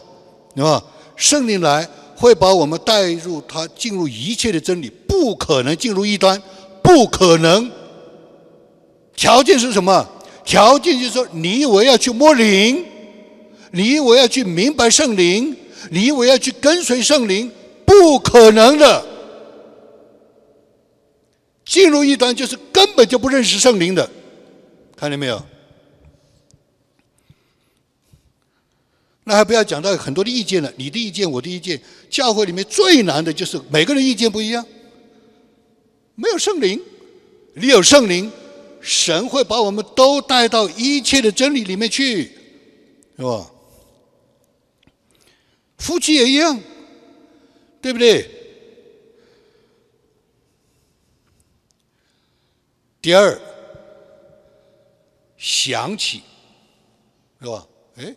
[0.54, 0.82] 对吧？
[1.14, 1.88] 圣灵来。
[2.18, 6.42] 会把我们带入他进入一切的真理，不可能进入异端，
[6.82, 7.70] 不可能。
[9.14, 10.08] 条件是什么？
[10.42, 12.82] 条件就是说，你我要去摸灵，
[13.72, 15.54] 你我要去明白圣灵，
[15.90, 17.52] 你我要去跟随圣灵，
[18.00, 19.06] 不可能的。
[21.64, 24.08] 进入异端就是根本就不认识圣灵的，
[24.96, 25.44] 看见没有？
[29.24, 31.80] 那还不要讲到很多的意见了，你的意见，我的意见。
[32.08, 34.64] 教会里面最难的就是每个人意见不一样，
[36.14, 36.80] 没有圣灵，
[37.54, 38.30] 你有圣灵，
[38.80, 42.30] 神会把我们都带到一切的真理里面去，
[43.16, 43.50] 是吧？
[45.78, 46.60] 夫妻也一样，
[47.86, 48.28] 对不对？
[53.00, 53.40] 第二，
[55.36, 56.20] 想起，
[57.40, 57.64] 是吧？
[57.94, 58.16] 哎。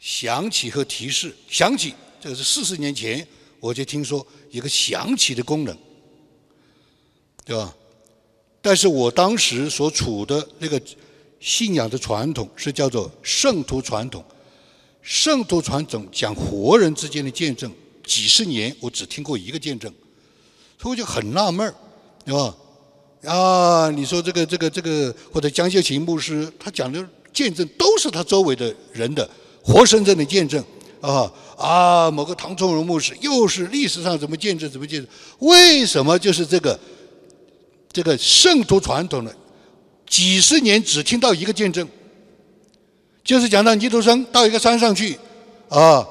[0.00, 3.24] 想起和提示，想起这个是四十年前
[3.60, 5.78] 我就听说一个想起的功能，
[7.44, 7.72] 对吧？
[8.60, 10.82] 但是我当时所处的那个
[11.38, 14.24] 信仰的传统是叫做圣徒传统，
[15.06, 17.72] 圣徒传统讲活人之间的见证，
[18.04, 19.88] 几十年我只听过一个见证，
[20.82, 21.72] 所以我就很纳闷儿，
[22.24, 22.52] 对吧？
[23.24, 29.28] 啊，你说这个这个这个或者江秀琴牧师他讲的见证都是他周围的人的。
[29.62, 30.64] 活生生的见证
[31.00, 32.10] 啊啊！
[32.10, 35.08] 某个唐崇荣牧师又是历史上怎么见证怎么见证？
[35.38, 36.78] 为什么就是这个
[37.92, 39.32] 这个圣徒传统的？
[40.08, 41.88] 几十年只听到一个见证，
[43.26, 45.18] 就是讲到尼徒生到一个山上去
[45.68, 46.06] 啊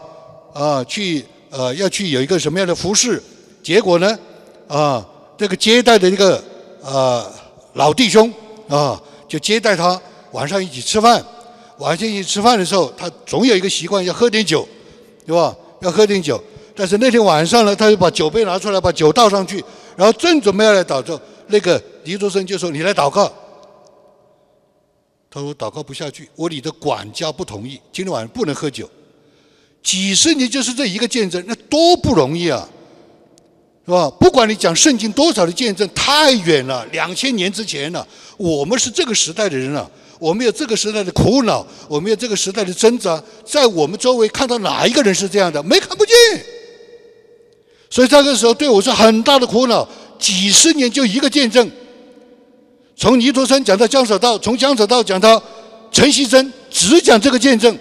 [0.54, 3.24] 啊去呃要去有一个什么样的服饰，
[3.64, 4.20] 结果呢
[4.68, 5.04] 啊
[5.38, 6.44] 这个接待的一个
[6.84, 7.26] 啊
[7.74, 8.32] 老弟兄
[8.68, 10.00] 啊就接待他
[10.32, 11.24] 晚上一起吃饭。
[11.80, 14.66] 晚上一起吃饭的时候，他总有一个习惯要喝点酒，
[15.26, 15.54] 对吧？
[15.82, 16.42] 要喝点酒。
[16.74, 19.62] 但是那天晚上呢，他就把酒杯拿出来，把酒倒上去，
[19.98, 23.30] 然后正准备要来祷告，那个黎竹生就说：“你来祷告。”
[25.36, 28.90] 他说：“祷告不下去，我里的管家不同意，今天晚上不能喝酒。”
[29.84, 32.66] 几十年就是这一个见证，那多不容易啊，
[33.86, 34.10] 是吧？
[34.12, 38.08] 不管你讲圣经多少的见证，太远了，两千年之前了，
[38.38, 39.92] 我们是这个时代的人了。
[40.20, 45.62] 我们有这个时代的苦恼，我们有这个时代的挣扎，在我们周围看到哪一个人是这样的？
[45.62, 46.16] 没看不见。
[47.90, 49.86] 所以这个时候对我是很大的苦恼。
[50.18, 51.70] 几十年就一个见证，
[52.96, 55.42] 从尼陀山讲到江舍道，从江舍道讲到
[55.92, 57.78] 陈锡珍，只讲这个见证。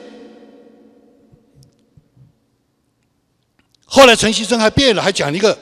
[3.84, 5.56] 后来陈锡珍还变了，还讲了一个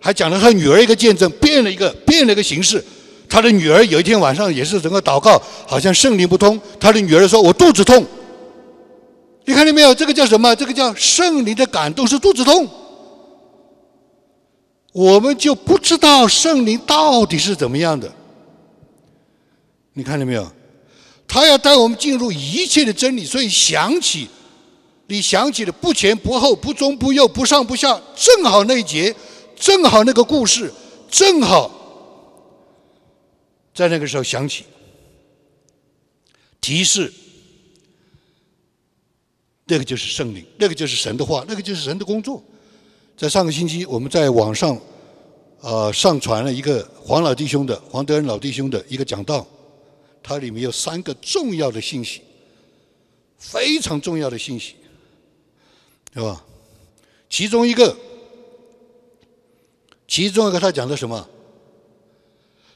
[0.00, 2.84] 还讲了他女儿一个见证，变了一个变了一个形式。
[3.28, 6.60] 他的女儿有一天晚上也是整个祷告，好像圣灵不通。
[6.80, 8.04] 他的女儿说：“我肚子痛。”
[9.46, 9.94] 你看见没有？
[9.94, 10.52] 这个叫什么？
[10.56, 12.68] 这个叫圣灵的感动是肚子痛。
[14.92, 18.12] 我们就不知道圣灵到底是怎么样的。
[19.92, 20.50] 你看见没有？
[21.26, 24.28] 他要带我们进入一切的真理，所以想起，
[25.06, 29.14] 你想起的不前不后、不中不右、不上不下，正好那一节，
[29.54, 30.72] 正好那个故事，
[31.08, 31.70] 正好
[33.72, 34.64] 在那个时候想起，
[36.60, 37.12] 提示，
[39.66, 42.42] 那个就是圣灵，那个就是神的话，那个就是神的工作。
[43.16, 44.76] 在上个星期，我们在网上，
[45.60, 49.46] 呃，上传了一个黄老弟兄的黄德恩老弟兄的一个讲道。
[50.22, 52.22] 它里面有三个重要的信息，
[53.38, 54.76] 非常重要的信息，
[56.12, 56.44] 对吧？
[57.28, 57.96] 其中一个，
[60.06, 61.28] 其中一个他讲的什么？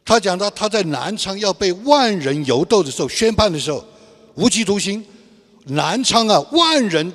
[0.05, 3.84] 他讲到他在南昌要被万人游斗的时候，宣判的时候，
[4.34, 5.05] 无期徒刑。
[5.66, 7.12] 南昌啊，万人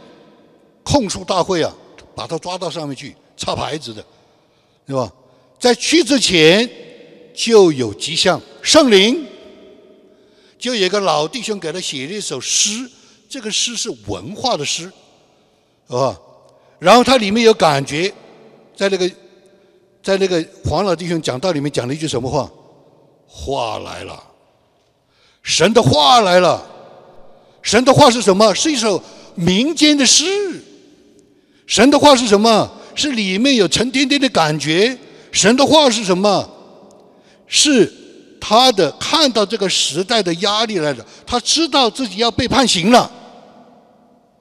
[0.83, 1.75] 控诉大会啊，
[2.15, 4.03] 把他抓到上面去插牌子的，
[4.87, 5.13] 对吧？
[5.59, 6.69] 在去之前
[7.33, 9.25] 就有迹象，圣灵。
[10.59, 12.87] 就有个老弟兄给他写了一首诗，
[13.29, 14.91] 这个诗是文化的诗，
[15.87, 16.19] 啊，
[16.77, 18.13] 然后他里面有感觉，
[18.75, 19.09] 在那个，
[20.03, 22.51] 在那个黄老弟兄讲道里面讲了一句什么话？
[23.25, 24.21] 话来了，
[25.41, 26.61] 神的话来了，
[27.61, 28.53] 神的话是什么？
[28.53, 29.01] 是一首
[29.35, 30.25] 民间的诗。
[31.65, 32.69] 神的话是什么？
[32.95, 34.97] 是里面有沉甸甸的感觉。
[35.31, 36.49] 神的话是什么？
[37.47, 37.93] 是。
[38.39, 43.09] 他的看到这个时代的压力来了，他知道自己要被判刑了，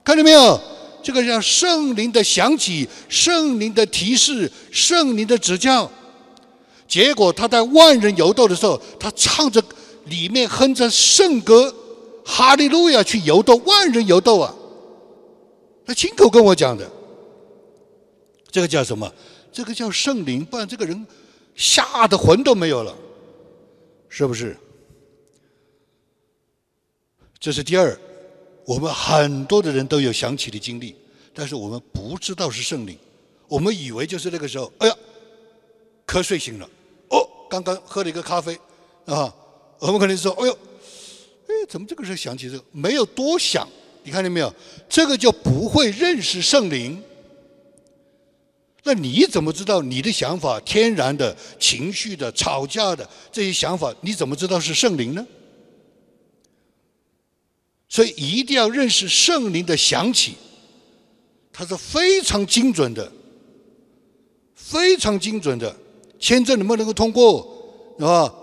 [0.05, 0.61] 看到没有？
[1.03, 5.91] 这个叫圣灵的响起，圣灵的提示，圣灵的指教。
[6.87, 9.63] 结果他在万人游斗的时候，他唱着
[10.07, 11.73] 里面哼着圣歌，
[12.25, 14.55] 哈利路亚去游斗，万人游斗啊！
[15.87, 16.91] 他亲口跟我讲的，
[18.51, 19.11] 这个叫什么？
[19.53, 21.07] 这个叫圣灵，不然这个人
[21.55, 22.95] 吓得魂都没有了。
[24.09, 24.57] 是不是？
[27.41, 27.97] 这是第二，
[28.65, 30.97] 我们很多的人都有想起的经历，
[31.33, 32.99] 但是我们不知道是圣灵，
[33.47, 34.97] 我们以为就是那个时候，哎呀，
[36.05, 36.69] 瞌睡醒了，
[37.11, 38.59] 哦，刚刚喝了一个咖啡，
[39.05, 39.33] 啊，
[39.79, 40.53] 我们可能说，哎呦，
[41.47, 42.65] 哎，怎么这个时候想起这个？
[42.73, 43.69] 没有多想，
[44.03, 44.53] 你看见没有？
[44.89, 47.01] 这个就不会认识圣灵。
[48.89, 55.27] 那你怎么知道你的想法、天然的情绪的、吵架的这些想法，你怎么知道是圣灵呢？
[57.87, 60.37] 所以一定要认识圣灵的响起，
[61.53, 63.13] 它是非常精准的，
[64.55, 65.77] 非常精准的。
[66.19, 67.47] 签证能不能够通过，
[67.99, 68.35] 是吧？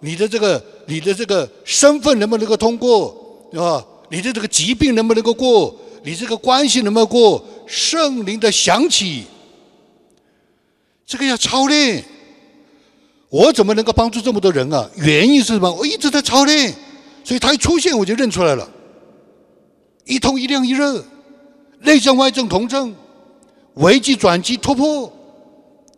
[0.00, 3.86] 你的这个、你的这个身份能不能够通过，是吧？
[4.08, 5.78] 你的这个疾病能不能够过？
[6.02, 7.44] 你这个关系能不能过？
[7.66, 9.24] 圣灵的响起。
[11.10, 12.04] 这个要操练，
[13.30, 14.88] 我怎么能够帮助这么多人啊？
[14.94, 15.68] 原因是什么？
[15.72, 16.72] 我一直在操练，
[17.24, 18.70] 所以他一出现我就认出来了。
[20.04, 21.04] 一通一亮一热，
[21.80, 22.94] 内症外症同症，
[23.74, 25.12] 危机转机突破，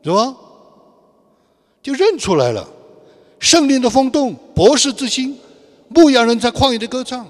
[0.03, 0.35] 是吧？
[1.83, 2.67] 就认出来了。
[3.39, 5.39] 圣灵的风动，博士之心，
[5.89, 7.29] 牧羊人在旷野的歌唱，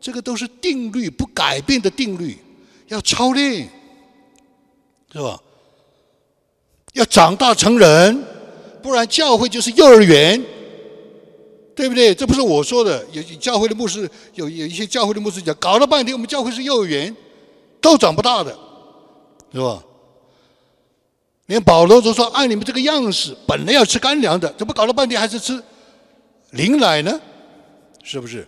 [0.00, 2.36] 这个都是定律，不改变的定律，
[2.88, 3.68] 要操练，
[5.12, 5.40] 是吧？
[6.94, 8.24] 要长大成人，
[8.82, 10.42] 不然教会就是幼儿园，
[11.74, 12.14] 对不对？
[12.14, 17.14] 这不是我说的，有教会的牧师有有一些教会的牧师讲，搞了半天我们教会是幼儿园，
[17.80, 18.56] 都长不大的，
[19.52, 19.82] 是吧？
[21.46, 25.60] 连保罗都说按你们这个样式，本来要吃干粮的，怎么搞了半天还是吃
[26.50, 27.20] 灵奶呢？
[28.02, 28.46] 是不是？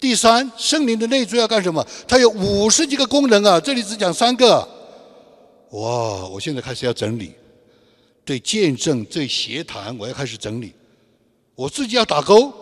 [0.00, 1.86] 第三，圣灵的内住要干什么？
[2.08, 4.66] 它有五十几个功能啊，这里只讲三个。
[5.70, 6.26] 哇！
[6.26, 7.32] 我现在开始要整理。
[8.24, 10.72] 对见证、对协谈，我要开始整理。
[11.54, 12.52] 我自己要打勾，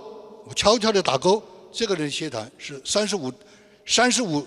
[0.46, 1.42] 我悄悄的打勾。
[1.70, 3.32] 这个人协谈是三十五，
[3.86, 4.44] 三十五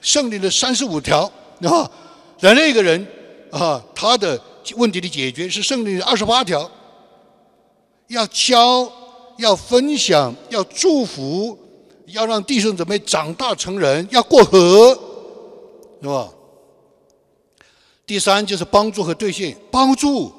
[0.00, 1.30] 胜利的三十五条
[1.62, 1.90] 啊。
[2.40, 3.06] 那那个人
[3.50, 4.40] 啊，他的
[4.76, 6.70] 问题的解决是胜利的二十八条。
[8.08, 8.90] 要教，
[9.38, 11.58] 要分享，要祝福，
[12.06, 14.98] 要让弟兄姊妹长大成人，要过河，
[16.02, 16.30] 是吧？
[18.04, 20.32] 第三就是帮助和兑现，帮助。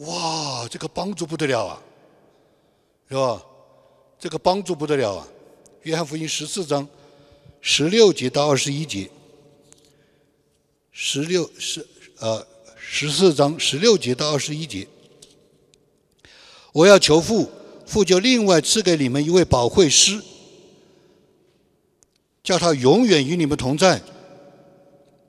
[0.00, 1.82] 哇，这个帮助不得了啊，
[3.08, 3.44] 是吧？
[4.18, 5.28] 这个帮助不得了啊！
[5.82, 6.86] 约翰福音十四章
[7.60, 9.10] 十六节到二十一节，
[10.90, 11.86] 十六是
[12.18, 12.46] 呃
[12.78, 14.86] 十四章十六节到二十一节。
[16.72, 17.50] 我要求父，
[17.86, 20.22] 父就另外赐给你们一位保惠师，
[22.42, 24.00] 叫他永远与你们同在，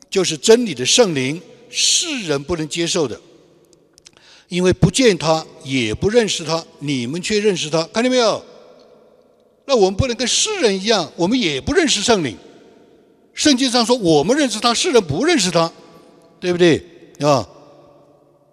[0.10, 3.20] 就是真理的圣灵，世人不能接受的，
[4.52, 8.44] 因为不见他，也不认识他，你们却认识他，看见没有？
[9.64, 12.38] 那我们不能跟世人一样，我们也不认识圣灵。
[13.34, 15.72] 圣经上说，我们认识他，世人不认识他，
[16.38, 16.84] 对不对？
[17.22, 17.48] 啊？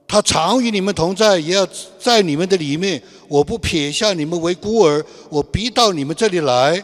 [0.06, 1.66] 他常与你们同在，也要
[1.98, 3.02] 在你们的里面。
[3.26, 6.80] 我不撇下你们为孤儿，我逼到你们这里来。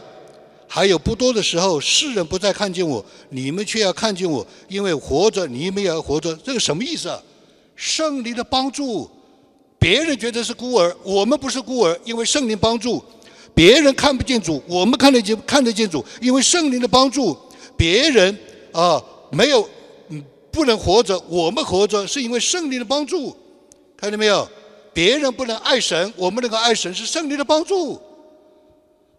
[0.67, 6.35] 还有不多的时候，世人不再看见我，你们却要看见我，因为活着，你们也要活着。
[6.43, 7.23] 这个什么意思啊？
[7.75, 9.09] 圣灵的帮助，
[9.77, 13.03] 别人觉得是孤儿，我们不是孤儿，因为圣灵帮助。
[13.53, 17.37] 别人看不见主，我们看得见，看得见主，因为圣灵的帮助。
[17.77, 18.37] 别人
[18.71, 19.61] 啊，没有。
[20.09, 23.35] 嗯不能活着，我们活着是因为圣灵的帮助，
[23.97, 24.47] 看见没有？
[24.93, 28.01] 别人不能爱神，我们能够爱神是圣灵的帮助。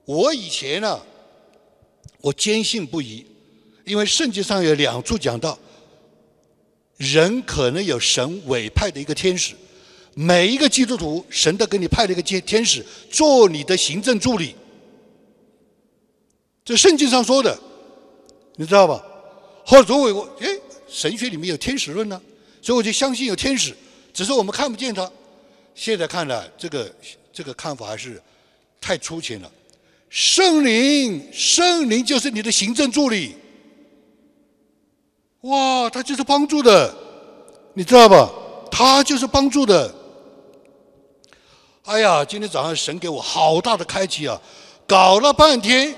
[0.06, 0.98] 我以前呢，
[2.22, 3.26] 我坚信不疑，
[3.84, 5.58] 因为圣经上有两处讲到，
[6.96, 9.54] 人可能有神委派的一个天使，
[10.14, 14.54] 每一个基督徒，神都给你派了一个天天使做你的行政助理，
[16.64, 17.58] 这圣经上说的，
[18.56, 19.04] 你知道吧？
[19.64, 20.48] 或者我我哎。
[20.88, 22.18] 神学里面有天使论呢，
[22.62, 23.74] 所以我就相信有天使，
[24.14, 25.10] 只是我们看不见他。
[25.74, 26.94] 现在看来，这个
[27.32, 28.22] 这个看法还是
[28.80, 29.52] 太粗浅了。
[30.08, 33.34] 圣灵，圣灵就是你的行政助理。
[35.42, 36.92] 哇，他就是帮助的，
[37.74, 38.30] 你知道吧？
[38.70, 39.94] 他就是帮助的。
[41.84, 44.40] 哎呀，今天早上神给我好大的开启啊！
[44.88, 45.94] 搞了半天。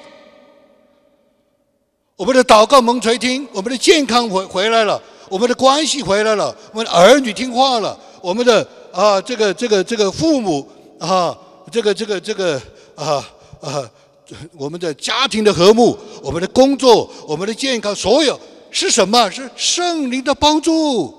[2.17, 10.69] 我们的祷告蒙垂听，我们的健康回回来了，我们的关系回来了，我们的儿女听话了，我们的啊这个这个这个父母
[10.99, 11.37] 啊
[11.71, 12.61] 这个这个这个
[12.97, 13.25] 啊
[13.61, 13.89] 啊
[14.57, 18.39] 我们的家庭的和睦，我们的工作，我们的健康，所有
[18.71, 19.31] 是什么？
[19.31, 21.15] 是圣灵的帮助。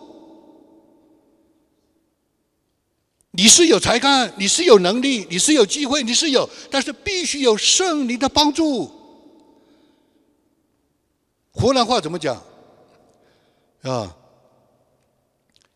[3.32, 8.91] 你是有才干，你是有能力，你是有机会，你是有，但是必须有圣灵的帮助。
[11.52, 12.41] 湖南话怎么讲？
[13.84, 14.16] 啊，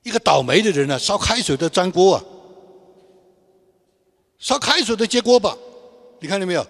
[0.03, 2.23] 一个倒霉的人呢，烧开水都粘锅啊，
[4.39, 5.55] 烧开水都接锅巴，
[6.19, 6.65] 你看见没有？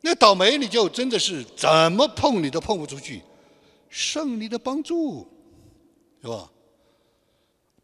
[0.00, 3.22] 那倒霉你就真的是怎么碰你都碰不出去，
[3.92, 5.28] 胜利的帮助，
[6.22, 6.50] 是吧？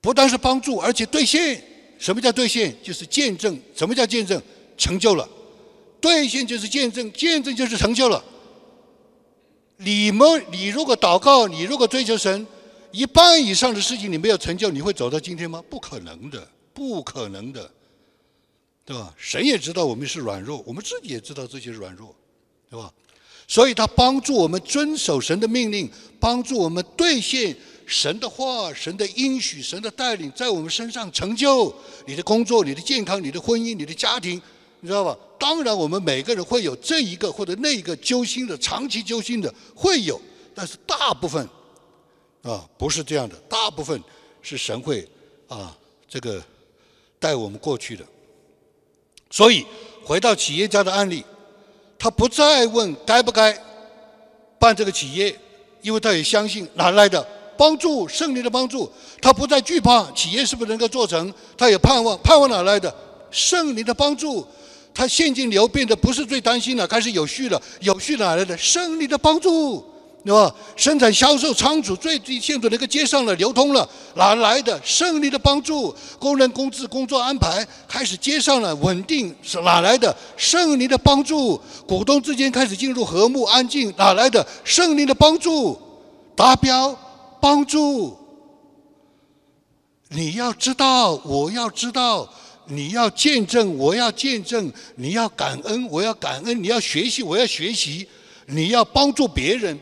[0.01, 1.63] 不但是帮助，而且兑现。
[1.99, 2.75] 什么叫兑现？
[2.83, 3.61] 就是见证。
[3.75, 4.41] 什么叫见证？
[4.79, 5.29] 成就了。
[6.01, 8.25] 兑现就是见证，见证就是成就了。
[9.77, 12.47] 你们，你如果祷告，你如果追求神，
[12.91, 15.63] 一半以上的事情你没有成就，你会走到今天吗？
[15.69, 17.71] 不可能的，不可能的，
[18.85, 19.13] 对吧？
[19.19, 22.17] 神也知道我们是软弱，我们自己也知道这些软弱，
[22.71, 22.95] 对吧？
[23.49, 25.91] 所以他帮助我们遵守神的命令，
[26.21, 31.75] 帮助我们兑现神的话、神的应许、神的带领，在我们身上成就
[32.07, 34.41] 你的工作、你的健康、你的婚姻、你的家庭。
[34.81, 35.19] 你知道吧？
[35.41, 40.21] 当然，我们每个人会有这一个或者那一个揪心的、长期揪心的，会有。
[40.55, 41.49] 但是大部分
[42.43, 43.35] 啊，不是这样的。
[43.49, 44.01] 大部分
[44.41, 45.05] 是神会
[45.49, 45.77] 啊，
[46.09, 46.41] 这个
[47.19, 48.05] 带我们过去的。
[49.31, 49.67] 所以
[50.05, 51.25] 回到企业家的案例，
[51.99, 53.57] 他不再问该不该
[54.59, 55.37] 办这个企业，
[55.83, 57.27] 因为他也相信哪来的
[57.57, 58.91] 帮助、胜利的帮助。
[59.21, 62.95] 他不再惧怕企业是不是能够做成，他也盼望盼望哪来的
[63.31, 64.47] 胜利的帮助。
[64.95, 67.61] 他现金流变得不是最担心了，开始有序了。
[67.81, 68.57] 有序哪来的？
[68.57, 69.85] 胜利的帮助，
[70.25, 70.55] 对吧？
[70.77, 74.79] 生产、销售、仓储最低限度能够接上了，流通了，哪来的？
[74.85, 80.15] 胜利的帮助，工人工资、工作安排开始接上了，稳定是哪来的？
[80.37, 84.47] 胜利的帮助，股东之间开始进入和睦安静，哪来的？
[84.65, 85.81] 胜利的帮助，
[86.37, 86.95] 达标
[87.41, 88.17] 帮助。
[90.11, 92.29] 你要知道，我要知道。
[92.71, 98.07] 你要见证，我要见证；你要感恩，我要感恩；你要学习，我要学习；
[98.45, 99.79] 你要帮助别人，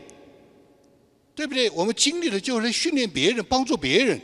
[1.37, 1.69] 对不对？
[1.69, 4.19] 我们经历的就是训练别人，帮助别人，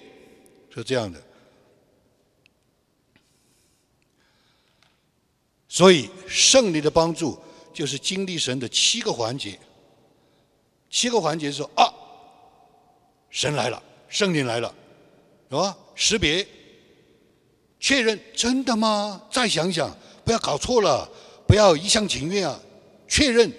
[0.74, 1.22] 是这样的。
[5.70, 7.38] 所以胜利的帮助
[7.72, 9.60] 就是经历神的七个环节。
[10.90, 11.86] 七个环节是说啊，
[13.30, 14.74] 神来了，圣灵来了，
[15.52, 15.78] 是吧？
[15.94, 16.48] 识别。
[17.80, 19.22] 确认真的吗？
[19.30, 19.96] 再想想，
[20.26, 21.08] 不要搞错了，
[21.48, 22.60] 不要一厢情愿啊！
[23.08, 23.52] 确认，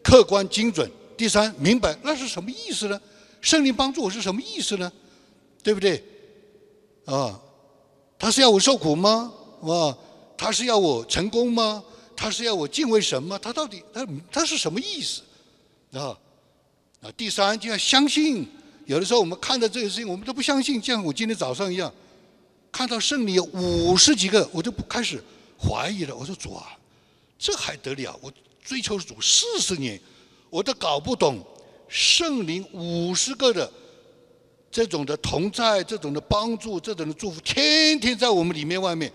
[0.00, 0.88] 客观精准。
[1.16, 3.00] 第三，明白那是什么意思呢？
[3.40, 4.92] 圣灵帮助我是什么意思呢？
[5.62, 6.02] 对不对？
[7.04, 7.40] 啊，
[8.18, 9.32] 他是要我受苦吗？
[9.62, 9.96] 啊，
[10.36, 11.82] 他是要我成功吗？
[12.16, 13.38] 他是要我敬畏神吗？
[13.40, 15.22] 他到底他他是什么意思？
[15.92, 16.16] 啊，
[17.02, 18.46] 啊，第三就要相信。
[18.86, 21.92] 有的时候我们看到这个事情，我们都不相信，像我今天早上一样，
[22.70, 25.22] 看到圣灵有五十几个，我就不开始
[25.58, 26.14] 怀疑了。
[26.14, 26.76] 我说主啊，
[27.38, 28.18] 这还得了？
[28.20, 30.00] 我追求主四十年，
[30.54, 31.44] 我都搞不懂
[31.88, 33.68] 圣灵五十个的
[34.70, 39.12] 这种的同在，这种的帮助，这种的祝福，天天在我们里面外面。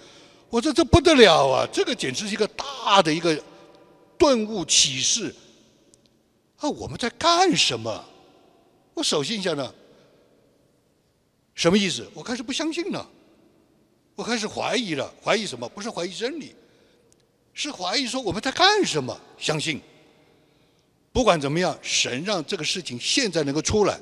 [0.50, 1.66] 我说这不得了啊！
[1.72, 3.42] 这个简直是一个大的一个
[4.18, 5.34] 顿悟启示。
[6.58, 8.04] 啊，我们在干什么？
[8.94, 9.74] 我首先想呢，
[11.56, 12.06] 什么意思？
[12.14, 13.10] 我开始不相信了，
[14.14, 15.10] 我开始怀疑了。
[15.24, 15.70] 怀疑什么？
[15.70, 16.54] 不是怀疑真理，
[17.54, 19.18] 是怀疑说我们在干什么？
[19.38, 19.80] 相信，
[21.12, 24.00] 不管怎么样，神让这个事情现在能够出来，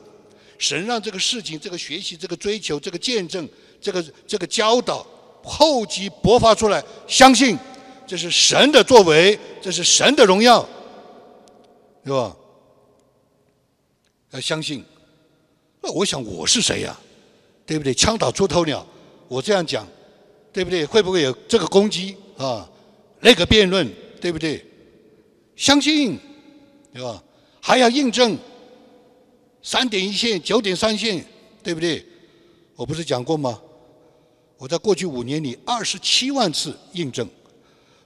[0.57, 3.47] 神让这个事情、这个学习、这个追求、这个见证、
[3.79, 5.05] 这个这个教导
[5.43, 7.57] 厚积薄发出来，相信
[8.05, 10.67] 这是神的作为，这是神的荣耀，
[12.05, 12.35] 是吧？
[14.31, 14.83] 要相信，
[15.81, 16.99] 那我想我是谁呀？
[17.65, 17.93] 对不对？
[17.93, 18.85] 枪打出头鸟，
[19.27, 19.87] 我这样讲，
[20.51, 20.85] 对不对？
[20.85, 22.69] 会不会有这个攻击啊？
[23.21, 23.89] 那个辩论，
[24.21, 24.65] 对不对？
[25.55, 26.19] 相信，
[26.97, 27.23] 对吧？
[27.61, 28.35] 还要印证，
[29.61, 31.23] 三点一线、九点三线，
[31.61, 32.03] 对不对？
[32.75, 33.61] 我不是讲过吗？
[34.57, 37.29] 我在过去五年里二十七万次印证，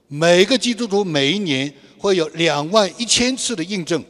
[0.10, 4.04] 每个基督徒每一年会有两万一千次的印证。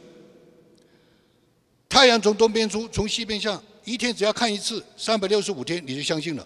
[1.88, 6.44] 太阳从东边出，从西边下，一天只要看一次，三百六十五天你就相信了。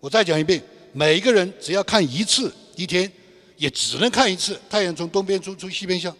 [0.00, 0.62] 我再讲一遍，
[0.94, 3.12] 每一个人只要看一次，一天
[3.58, 4.58] 也只能看一次。
[4.70, 6.14] 太阳从东边出，从西边下，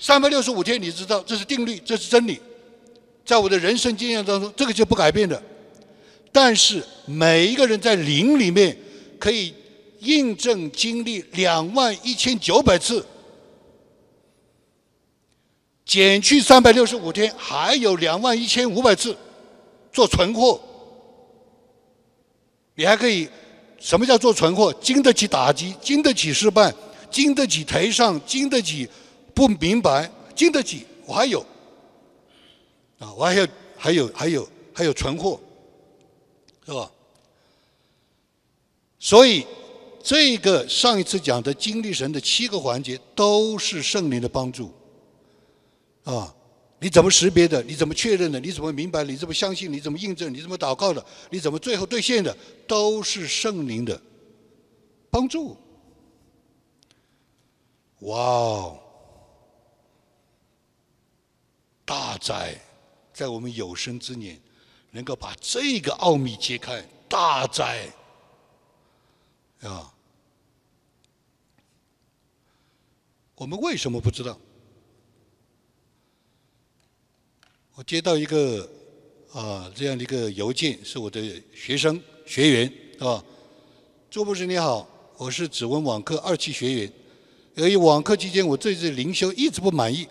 [0.00, 2.40] 三百六十五天，你知道这是定律，这是真理。
[3.22, 5.40] 在我的人生经验当中，这个就不改变的。
[6.32, 8.74] 但是每一个人在灵里面
[9.18, 9.52] 可以
[9.98, 13.04] 印证经历两万一千九百次。
[15.84, 19.14] 减去三百六十五天，还有两万一千五百次
[19.92, 20.58] 做存货，
[22.74, 23.28] 你还可以
[23.78, 24.72] 什么叫做存货？
[24.80, 26.72] 经得起打击，经得起失败，
[27.10, 28.88] 经得起台上，经得起
[29.40, 30.84] 不明白，经得起。
[31.06, 31.40] 我还有
[32.98, 35.40] 啊，我还有还有还有还有存货，
[36.66, 36.92] 是吧？
[38.98, 39.46] 所以
[40.02, 44.70] 这个上一次讲的经历神的七个环节，都是圣灵的帮助。
[46.04, 46.34] 啊，
[46.78, 47.62] 你怎么识别的？
[47.62, 48.38] 你怎么确认的？
[48.38, 49.02] 你怎么明白？
[49.04, 49.72] 你怎么相信？
[49.72, 50.30] 你怎么印证？
[50.34, 51.02] 你怎么祷告的？
[51.30, 52.36] 你怎么最后兑现的？
[52.66, 53.98] 都是圣灵的
[55.10, 55.56] 帮助。
[58.00, 58.78] 哇哦，
[61.90, 62.56] 大哉，
[63.12, 64.40] 在我们有生之年，
[64.92, 67.92] 能够把这个奥秘揭开，大哉
[69.62, 69.92] 啊！
[73.34, 74.38] 我们为什么不知道？
[77.74, 78.70] 我接到一个
[79.32, 83.24] 啊这样的一个邮件，是我的学生学员，是吧？
[84.08, 86.92] 周博士你好，我是指纹网课二期学员。
[87.54, 90.06] 由于网课期间我这次灵修一直不满意，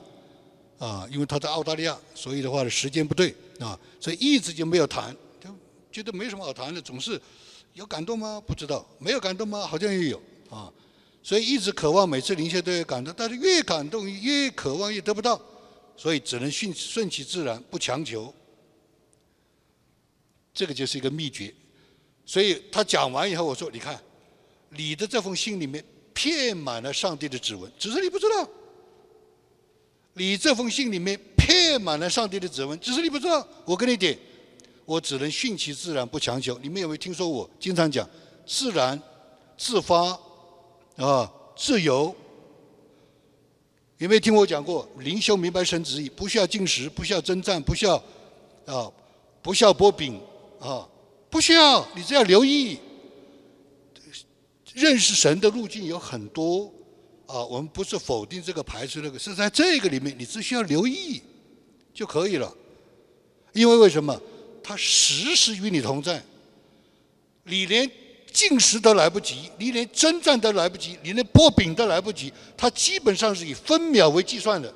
[0.79, 5.49] 啊，因为他在澳大利亚，所以的话呢时间不对啊，所以一直就没有谈，就
[5.91, 7.21] 觉得没什么好谈的，总是
[7.73, 8.41] 有感动吗？
[8.47, 9.67] 不知道，没有感动吗？
[9.67, 10.19] 好像也有
[10.49, 10.71] 啊，
[11.21, 15.39] 所以一直渴望每次灵修都有感动，但是越感动越渴望越得不到。
[15.97, 18.33] 所以只能顺顺其自然，不强求。
[20.53, 21.53] 这个就是一个秘诀。
[22.25, 24.01] 所以他讲完以后，我说：“你看，
[24.69, 28.49] 你的这封信里面骗满了上帝的指纹，只是你不知道。
[30.13, 33.45] 你这封信里面骗满了上帝的指纹，只是你不知道。
[33.65, 34.17] 我跟你点，
[34.85, 36.57] 我只能顺其自然，不强求。
[36.61, 38.07] 你们有没有听说我经常讲
[38.45, 39.01] 自然、
[39.57, 40.19] 自发
[40.97, 42.15] 啊、自由？”
[43.99, 44.87] 有没有听我讲过？
[44.99, 47.95] 灵修明白神旨意，不需要进食，不需要征战，不需要
[48.65, 48.89] 啊，
[49.41, 50.17] 不需要剥饼
[50.57, 50.87] 啊，
[51.29, 51.85] 不需要。
[51.93, 52.79] 你只要留意，
[54.73, 56.73] 认识神的路径有很多
[57.29, 57.45] 啊。
[57.45, 61.21] 我们不是否定这个、排斥那个，是在这个里面，你只需要留意
[61.93, 62.53] 就可以了。
[63.53, 64.19] 因为为什么？
[64.63, 66.23] 他时时与你同在，
[67.43, 67.89] 你连。
[68.31, 74.71] 进食都来不及，你连征战都来不及，你连剥饼都来不及，它基本上是以分秒为计算的，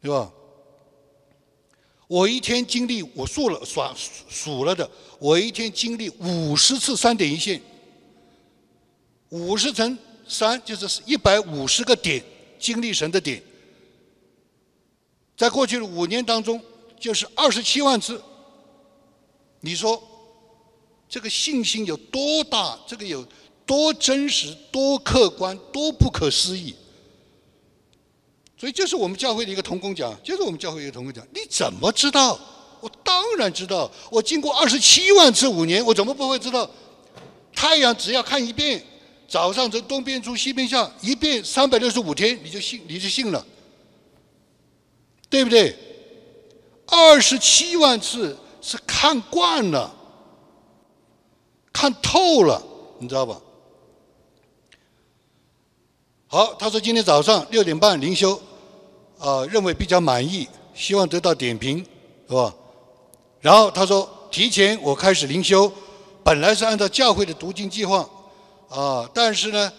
[0.00, 0.32] 对吧？
[2.06, 3.82] 我一天经历，我数了数
[4.28, 4.88] 数了的，
[5.18, 7.60] 我一天经历五十次三点一线，
[9.30, 9.98] 五十层
[10.28, 12.22] 三就是一百五十个点
[12.58, 13.42] 经历神的点，
[15.36, 16.60] 在过去的五年当中，
[17.00, 18.22] 就是二十七万次。
[19.60, 20.00] 你说
[21.08, 22.78] 这个信心有多大？
[22.86, 23.26] 这个有
[23.64, 26.74] 多真实、多客观、多不可思议？
[28.56, 32.38] 所以，就是我们教会的一个同工讲，就是我们教会一个同工讲，你怎么知道？
[32.80, 36.68] 我当然知道，我经过二十七万次五年，我怎么不会知道？
[37.54, 38.84] 太阳只要看一遍，
[39.28, 43.44] 早上从东边出西边下，一遍三百六十五天，你就信，你就信了，
[45.28, 45.76] 对不对？
[46.86, 49.94] 二十七万次是看惯了，
[51.70, 52.62] 看透了，
[52.98, 53.38] 你知道吧？
[56.26, 58.40] 好，他说今天早上六点半灵修，
[59.18, 61.84] 啊，认为比较满意，希望得到点评，
[62.26, 62.54] 是吧？
[63.40, 65.70] 然后他说，提前我开始灵修，
[66.24, 68.08] 本来是按照教会的读经计划，
[68.68, 69.72] 啊，但是呢，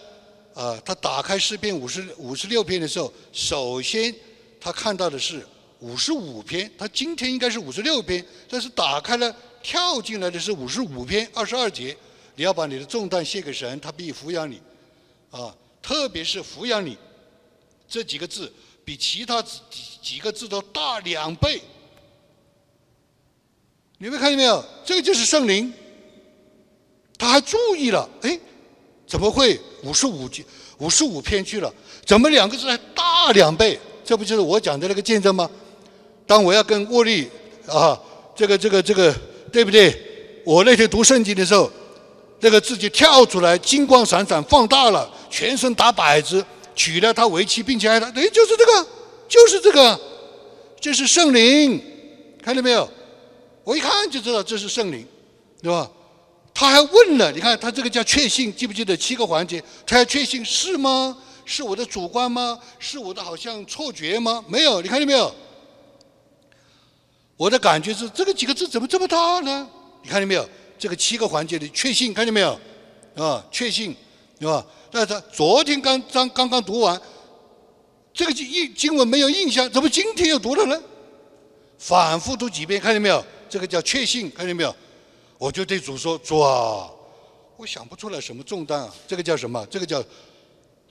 [0.54, 4.14] 啊，他打开诗篇五十五十六篇的时候，首先
[4.60, 5.46] 他看到的是
[5.78, 11.96] 五十五篇，他今天应该是五十六篇，但是打开了跳进来的是五十五篇二十二节，
[12.34, 14.60] 你要把你的重担卸给神，他必抚养你，
[15.30, 16.98] 啊，特别是抚养你
[17.88, 18.52] 这几个字，
[18.84, 19.58] 比其他几
[20.02, 21.60] 几个字都大两倍。
[23.98, 24.64] 你们看见没有？
[24.84, 25.72] 这个就是圣灵，
[27.18, 28.40] 他还注意了，哎，
[29.10, 30.46] 怎么会五十五句、
[30.78, 31.74] 五十五篇去了？
[32.06, 33.76] 怎么两个字还大两倍？
[34.04, 35.50] 这不就是我讲的那个见证吗？
[36.28, 37.28] 当我要跟沃利
[37.66, 38.00] 啊，
[38.36, 39.12] 这个、这个、这个，
[39.50, 39.92] 对不对？
[40.44, 41.68] 我那天读圣经的时候，
[42.38, 46.44] 那个字就跳出来，金光闪闪，放大了，全身打摆子，
[46.76, 48.86] 娶了他为妻，并且爱他，哎，就是这个，
[49.28, 50.00] 就是这个，
[50.80, 51.82] 这是圣灵，
[52.40, 52.88] 看到没有？
[53.64, 55.04] 我一看就知道这是圣灵，
[55.60, 55.90] 对吧？
[56.60, 59.64] 他还问了，你看他这个叫确信，记不记得七个环节？
[59.86, 61.16] 他要确信是吗？
[61.46, 62.60] 是我的主观吗？
[62.78, 64.44] 是我的好像错觉吗？
[64.46, 65.34] 没有，你看见没有？
[67.38, 69.66] 我的感觉是这个几个字怎么这么大呢？
[70.02, 70.46] 你看见没有？
[70.78, 72.60] 这个七个环节的确信，看见没有？
[73.16, 73.96] 啊，确信，
[74.38, 74.62] 对吧？
[74.90, 77.00] 但是他昨天刚刚刚刚读完，
[78.12, 80.78] 这个经经文没有印象，怎么今天又读了呢？
[81.78, 83.24] 反复读几遍，看见没有？
[83.48, 84.76] 这个叫确信，看见没有？
[85.40, 86.86] 我就对主说：“主啊，
[87.56, 89.64] 我想不出来什么重担啊。”这个叫什么？
[89.70, 90.04] 这个叫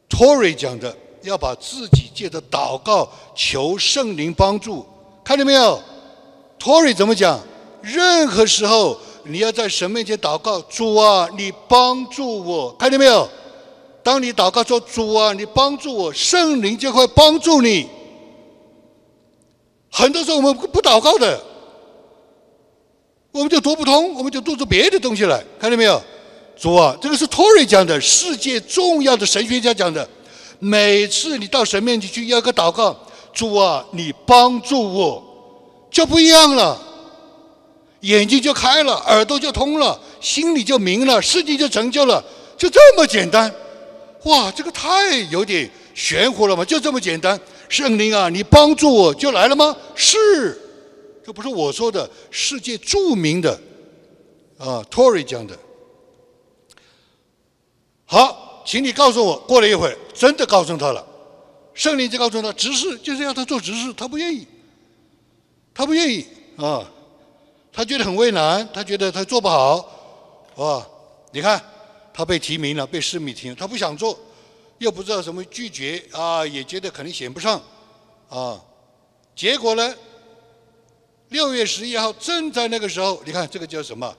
[0.09, 4.83] Tory 讲的，要把自己借着祷告求圣灵帮助，
[5.23, 5.79] 看见没有
[6.59, 7.39] ？Tory 怎么讲？
[7.83, 13.29] 任何时候你要在神面前祷告，主啊，你帮助我，看见没有？
[14.01, 17.87] 当你祷告说：“主啊，你帮助我”，圣灵就会帮助你。
[19.91, 21.39] 很多时候我们不祷告的。
[23.39, 26.01] 我们就读不通，我们就读出别的东西来，看见没有？
[26.59, 30.05] 主啊，这个是托瑞讲的，世界重要的神学家讲的。
[30.59, 32.93] 每次你到神面前去要个祷告，
[33.31, 35.23] 主啊，你帮助我，
[35.89, 36.77] 就不一样了。
[38.01, 42.21] 眼睛就开了，耳朵就通了，心里就明了，事情就成就了，
[42.57, 43.49] 就这么简单。
[44.23, 47.39] 哇，这个太有点玄乎了嘛，就这么简单。
[47.69, 49.73] 圣灵啊，你帮助我就来了吗？
[49.95, 50.59] 是。
[51.29, 53.53] 这不是我说的，世界著名的
[54.57, 55.55] 啊，Tory 讲的。
[58.03, 61.05] 好，请你告诉我，过了一会，真的告诉他了，
[61.75, 64.47] 圣灵就告诉他，执事就是要他做执事，他不愿意，
[65.71, 66.25] 他不愿意
[66.57, 66.89] 啊，
[67.71, 69.87] 他觉得很为难，他觉得他做不好，
[70.55, 70.89] 啊，
[71.31, 71.63] 你看
[72.11, 74.17] 他被提名了，被市民提名，他不想做，
[74.79, 77.61] 又不知道什么拒绝啊，也觉得可能选不上，
[78.29, 78.59] 啊，
[79.35, 79.95] 结果呢？
[81.29, 84.15] 六月十一号，正在那个时候，你看这个叫什么？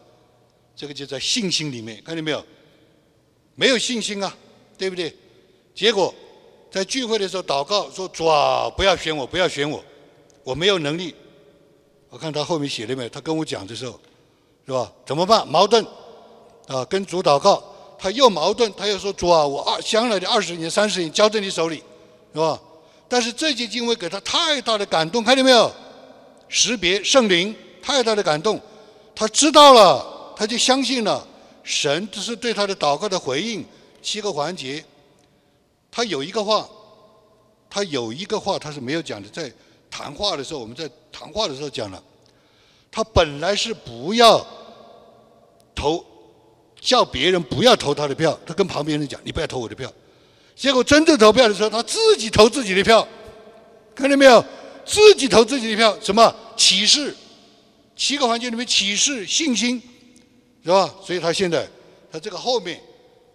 [0.75, 2.45] 这个就在信心里面，看见没有？
[3.55, 4.35] 没有信心啊，
[4.79, 5.15] 对不对？
[5.75, 6.15] 结果
[6.71, 9.85] 在聚会的时候祷告说：“主啊，不要选我，不要选我，
[10.45, 11.15] 我没有能力。”
[12.09, 13.09] 我看他后面写了没有？
[13.09, 14.01] 他跟我讲的时候，
[14.65, 14.91] 是吧？
[15.05, 15.47] 怎么办？
[15.47, 15.85] 矛盾
[16.69, 16.85] 啊！
[16.85, 17.63] 跟主祷告，
[17.99, 21.83] 他又矛盾，他又说：“主啊，我二将来的二十年、三十年交在你手里，
[22.33, 22.59] 是吧？”
[23.09, 25.71] 但是这些经文给他太大的感动，看见没有？
[26.51, 28.61] 识别圣灵太大的感动，
[29.15, 31.27] 他知道了，他就相信了，
[31.63, 33.65] 神这是对他的祷告的回应。
[34.03, 34.85] 七个环节，
[35.93, 36.69] 他有一个话，
[37.71, 39.51] 他有一个话他是没有讲的，在
[39.89, 42.03] 谈话的时候，我们在谈话的时候讲了，
[42.91, 44.45] 他本来是不要
[45.75, 46.05] 投，
[46.81, 49.93] 叫别人不要投他的票，他跟旁边人讲，你不要投我的票，
[50.57, 53.07] 结果真正投票的时候，他自己投自己的票，
[53.95, 54.45] 看见没有？
[54.91, 57.15] 自己投自己的票，什么启示？
[57.95, 59.81] 七个环节里面启示信心，
[60.65, 60.93] 是吧？
[61.07, 61.69] 所以他现在，
[62.11, 62.81] 他这个后面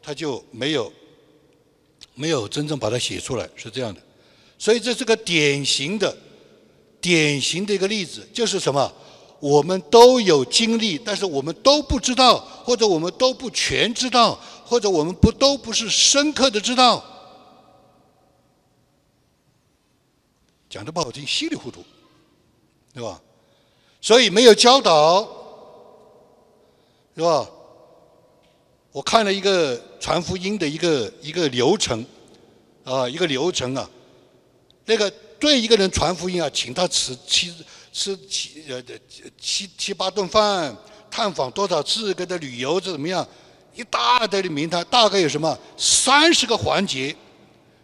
[0.04, 0.92] 他就没有
[2.14, 4.02] 没有真正把它写出来，是这样的。
[4.60, 6.14] 所以这是个典型的
[7.00, 8.92] 典型的一个例子，就是什么？
[9.40, 17.02] 我们都有经历，但是我们都不知道，或者我们都不全知道，或者我们不都不是深刻的知道。
[20.76, 21.82] 讲的不好听，稀里糊涂，
[22.94, 23.22] 对吧？
[24.02, 25.22] 所以没有教导，
[27.16, 27.50] 是吧？
[28.92, 32.06] 我看了一个传福音的一个一个流程，
[32.84, 33.90] 啊，一个流程啊，
[34.84, 35.10] 那个
[35.40, 37.54] 对一个人传福音啊，请他吃七
[37.94, 38.84] 吃七呃
[39.40, 40.76] 七七八顿饭，
[41.10, 43.26] 探访多少次，跟他旅游这怎么样？
[43.74, 47.16] 一大堆的名单，大概有什么三十个环节，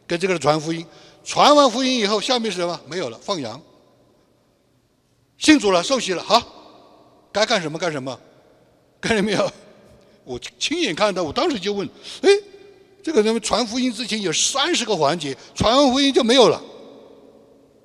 [0.05, 0.85] 跟这个人传福音。
[1.23, 2.79] 传完福音以后，下面是什么？
[2.87, 3.61] 没有了，放羊。
[5.37, 6.41] 信主了，受洗了，好，
[7.31, 8.19] 该干什么干什么，
[8.99, 9.51] 看见没有？
[10.23, 11.87] 我亲眼看到，我当时就问：
[12.21, 12.29] 哎，
[13.03, 16.61] 这个人传福音之前有三十个环节，传完福音就没有了，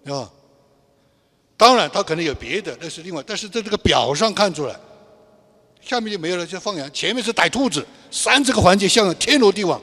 [0.06, 0.30] 啊？
[1.56, 3.24] 当然，他可能有别的，那是另外。
[3.26, 4.78] 但是在这个表上看出来，
[5.80, 6.92] 下面就没有了，就放羊。
[6.92, 9.80] 前面是逮兔子，三十个环节像天罗地网，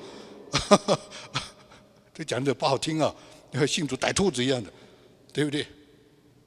[2.14, 3.12] 这讲的不好听啊。
[3.60, 4.72] 和信主逮兔子一样的，
[5.32, 5.68] 对不对？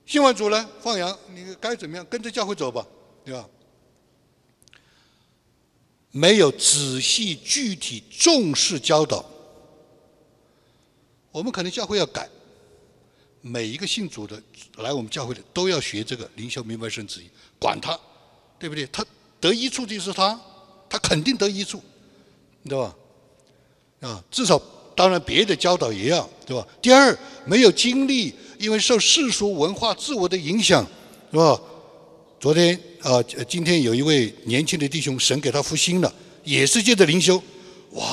[0.05, 2.07] 信完主了，放羊，你该怎么样？
[2.07, 2.87] 跟着教会走吧，
[3.25, 3.49] 对吧？
[6.13, 9.25] 没有仔细具体重视教导，
[11.31, 12.29] 我们可能教会要改。
[13.41, 14.43] 每一个信主的
[14.77, 17.99] 来我们教会的都要学这个灵修明白圣旨意，管他，
[18.59, 18.87] 对不对？
[18.87, 19.05] 他
[19.41, 20.41] 得益处就是他，
[20.89, 21.83] 他肯定得益处，
[22.65, 22.97] 对吧？
[24.01, 24.61] 啊，至少。
[24.97, 26.67] 当然，别的教导也要，对吧？
[26.81, 30.85] 第二，没有经历，因为受世俗文化、自我的影响，
[31.31, 31.61] 是吧？
[32.41, 37.41] 昨天啊，今天有一位年轻的弟兄，神给他复兴了，也是借着灵修，
[37.93, 38.05] 哇！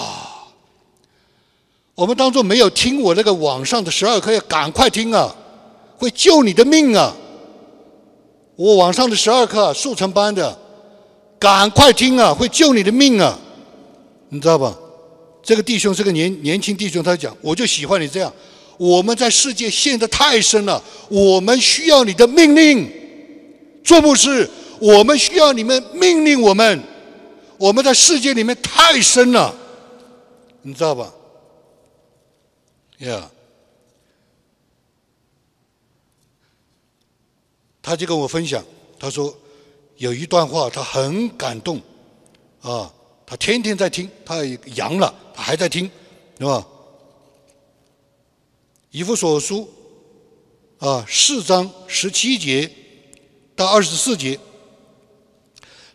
[1.96, 5.34] 我们当中没有听我那个网上的十二课，要赶快听啊，
[5.96, 7.16] 会救你的命啊！
[8.56, 10.58] 我网上的十二课速成班的，
[11.40, 13.40] 赶快听啊，会救你的命啊，
[14.30, 14.76] 你知道吧？
[15.44, 18.34] 这个弟兄是个年年轻弟兄，他讲：“我就喜欢你这样。
[18.78, 22.90] 我们在世界陷得太深了，我们需要你的命令。
[23.84, 26.82] 做牧师，我们需要你们命令我们。
[27.58, 29.54] 我们在世界里面太深了，
[30.62, 31.14] 你知道吧？
[33.00, 33.30] 呀，
[37.82, 38.64] 他就跟我分享，
[38.98, 39.36] 他说
[39.98, 41.82] 有一段话，他很感动，
[42.62, 42.90] 啊。”
[43.26, 45.12] 他天天在听，他也阳了，
[45.44, 45.92] 还在听，
[46.40, 46.66] 是吧？
[48.92, 49.70] 以弗所书
[50.78, 52.72] 啊，四章十七节
[53.56, 54.40] 到二十四节，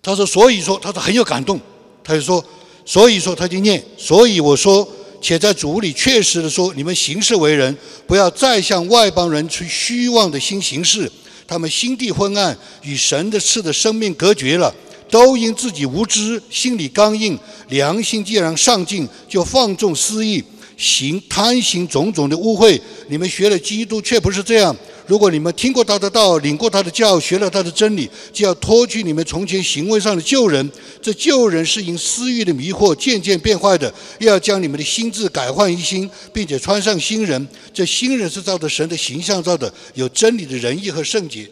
[0.03, 1.59] 他说，所以说，他说很有感动，
[2.05, 2.45] 他就说，
[2.85, 4.87] 所以说，他就念，所以我说，
[5.23, 7.75] 且在主里确实的说，你们行事为人，
[8.07, 11.11] 不要再向外邦人去虚妄的心行事，
[11.47, 14.75] 他们心地昏暗，与神的赐的生命隔绝了。
[15.11, 17.39] 都因自己无知，心里刚硬，
[17.69, 20.43] 良心既然上进，就放纵私意，
[20.77, 22.81] 行贪行种种的污秽。
[23.09, 24.77] 你们学了基督，却不是这样。
[25.07, 30.71] 如果你们听过他的道，领过他的教，学了他的真理，就要脱去你们从前行为上的旧人。
[31.01, 37.49] 这旧人是因私欲的迷惑渐渐变坏的，又要将你们的心智改换一新，并且穿上新人。
[37.73, 41.51] 这新人是照着神的形象造的，有真理的仁义和圣洁。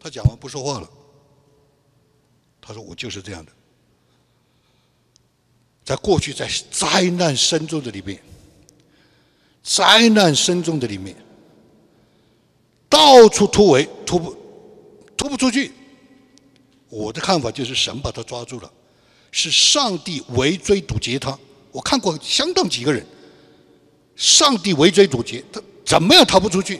[0.00, 0.88] 他讲完不说话了。
[2.68, 3.52] 他说：“我就是这样的，
[5.86, 8.22] 在过去，在灾难深重的里面，
[9.62, 11.16] 灾难深重的里面，
[12.86, 14.36] 到处突围，突不
[15.16, 15.72] 突不出去。
[16.90, 18.70] 我的看法就是神把他抓住了，
[19.32, 21.38] 是上帝围追堵截他。
[21.72, 23.02] 我看过相当几个人，
[24.14, 26.78] 上帝围追堵截他，怎么样逃不出去？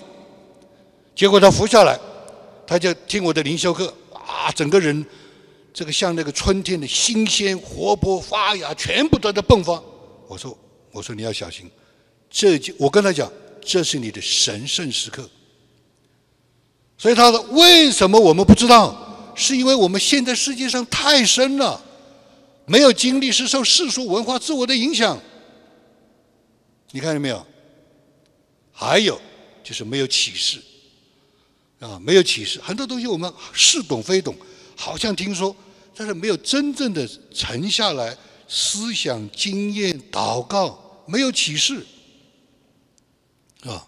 [1.17, 1.99] 结果他伏下来，
[2.67, 5.03] 他就听我的灵修课啊，整个人。”
[5.79, 9.81] 这个像那个春天的新鲜、活泼、发芽，全部都在迸发。
[10.27, 10.59] 我说
[10.91, 11.71] ：“我说你要小心，
[12.29, 13.31] 这就我跟他讲，
[13.65, 15.31] 这是你的神圣时刻。”
[16.99, 19.33] 所以他说：“为什么我们不知道？
[19.37, 21.81] 是因为我们现在世界上太深了，
[22.67, 25.17] 没有经历，是受世俗文化、自我的影响。
[26.91, 27.47] 你看见没有？
[28.73, 29.21] 还有
[29.63, 30.61] 就是没有启示
[31.79, 34.35] 啊，没有启示，很多东西我们似懂非懂。”
[34.81, 35.57] 好像听说，
[35.99, 37.05] 但是没有真正的
[37.35, 38.17] 沉下来
[38.47, 41.85] 思想、经验、祷告，没有启示，
[43.65, 43.85] 啊，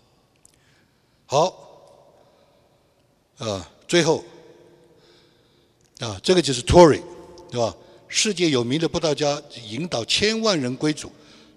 [1.25, 1.55] 好，
[3.39, 4.25] 啊，最后，
[6.01, 7.01] 啊，这个就是 Tory，
[7.49, 7.73] 对吧？
[8.09, 11.13] 世界有名的布道家，引导千万人归主。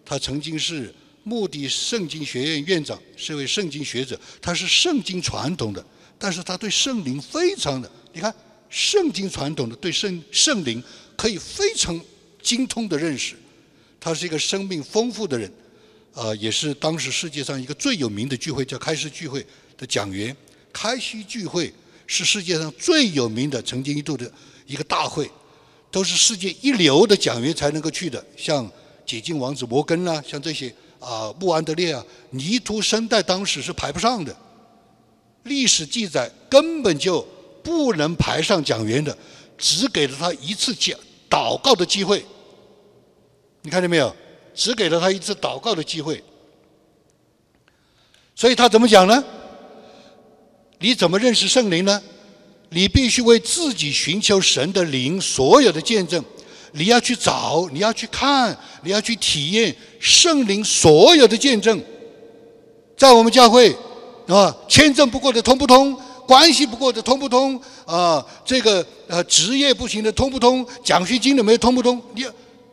[0.05, 0.93] 他曾经是
[1.23, 4.19] 穆迪圣经学院院长，是位圣经学者。
[4.39, 5.83] 他是圣经传统的，
[6.19, 8.31] 但是他对圣灵非常的，你看。
[8.73, 10.81] 圣经传统的对圣圣灵
[11.15, 11.97] 可以非常
[12.41, 13.35] 精通的认识。
[13.99, 15.49] 他是一个生命丰富的人，
[16.15, 19.45] 啊，也是当时世界上一个最有名的聚会，叫开市聚会
[19.77, 20.35] 的讲员。
[20.73, 21.71] 开西聚会
[22.07, 24.29] 是世界上最有名的，曾经一度的
[24.65, 25.29] 一个大会，
[25.91, 28.67] 都是世界一流的讲员才能够去的，像
[29.05, 34.35] 解禁王子摩根啦，像这些啊，穆安德烈啊，泥土生代当时是排不上的，
[35.43, 37.25] 历史记载根本就
[37.63, 39.17] 不能排上讲员的，
[39.57, 40.99] 只给了他一次讲
[41.29, 42.25] 祷告的机会。
[43.61, 44.13] 你看见没有？
[44.53, 46.23] 只给了他一次祷告的机会，
[48.35, 49.23] 所以他怎么讲呢？
[50.77, 51.99] 你怎么认识圣灵呢？
[52.69, 56.23] 你必须为自己寻求神的灵所有的见证，
[56.73, 61.81] 你要去找，你要去看，你要去体验圣灵所有的见证。
[62.95, 63.75] 在我们教会，
[64.27, 65.99] 啊，签证不过的通不通？
[66.27, 67.59] 关系不过的通不通？
[67.85, 70.65] 啊，这个呃职业不行的通不通？
[70.83, 72.01] 奖学金的没有通不通？
[72.15, 72.25] 你。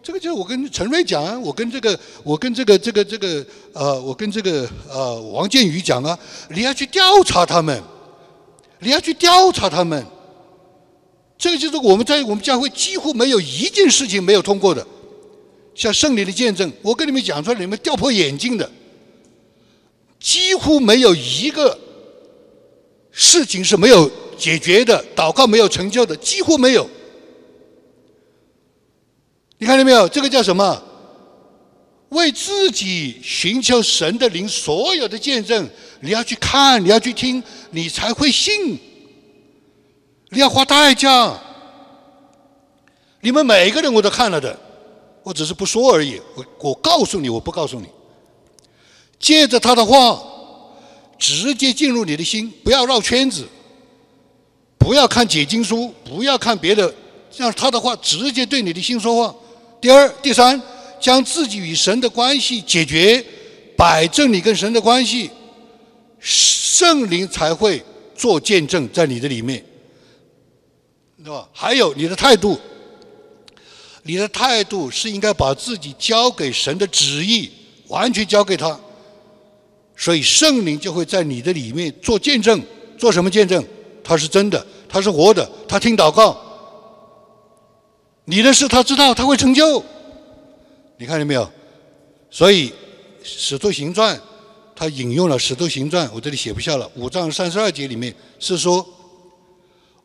[0.02, 3.44] 这个就是我跟陈瑞讲啊，我跟这个，我跟这个这个这个，
[3.74, 6.18] 呃，我跟这个呃王建宇讲啊，
[6.48, 7.80] 你要去调查他们，
[8.78, 10.04] 你要去调查他们。
[11.36, 14.84] 这个就是我们在我们教会几乎没有一件事情没有通过的，
[15.74, 18.68] 像圣灵的见证，我跟你们讲出来，你们掉破眼镜的，
[20.18, 21.78] 几乎没有一个
[23.22, 26.88] 事情是没有解决的，祷告没有成就的，几乎没有。
[29.58, 30.08] 你看见没有？
[30.08, 30.82] 这个叫什么？
[32.08, 35.68] 为自己寻求神的灵，所有的见证，
[36.00, 37.42] 你要去看，你要去听，
[37.72, 38.78] 你才会信。
[40.30, 41.38] 你要花代价。
[43.20, 44.58] 你们每一个人我都看了的，
[45.22, 46.18] 我只是不说而已。
[46.34, 47.86] 我我告诉你，我不告诉你。
[49.18, 50.22] 借着他的话，
[51.20, 53.46] 直接进入你的心，不要绕圈子，
[54.78, 56.92] 不要看解经书，不要看别的，
[57.36, 59.36] 让他的话直接对你的心说话。
[59.80, 60.60] 第二、第三，
[60.98, 63.22] 将自己与神的关系解决，
[63.76, 65.30] 摆正你跟神的关系，
[66.18, 67.82] 圣灵才会
[68.16, 69.62] 做见证在你的里面，
[71.22, 71.46] 对吧？
[71.52, 72.58] 还有你的态度，
[74.02, 77.50] 你的态度是应该把自己交给神的旨意，
[77.88, 78.78] 完全交给他，
[80.00, 82.58] 所以圣灵就会在你的里面做见证，
[82.96, 83.62] 做什么见证？
[84.02, 86.40] 他是真的，他是活的，他听祷告。
[88.24, 89.84] 你的事他知道，他会成就。
[90.96, 91.46] 你看见没有？
[92.30, 92.70] 所以
[93.22, 94.16] 《使徒行传》
[94.74, 96.90] 他引用了《使徒行传》，我这里写不下了。
[96.94, 98.86] 五章三十二节里面是说，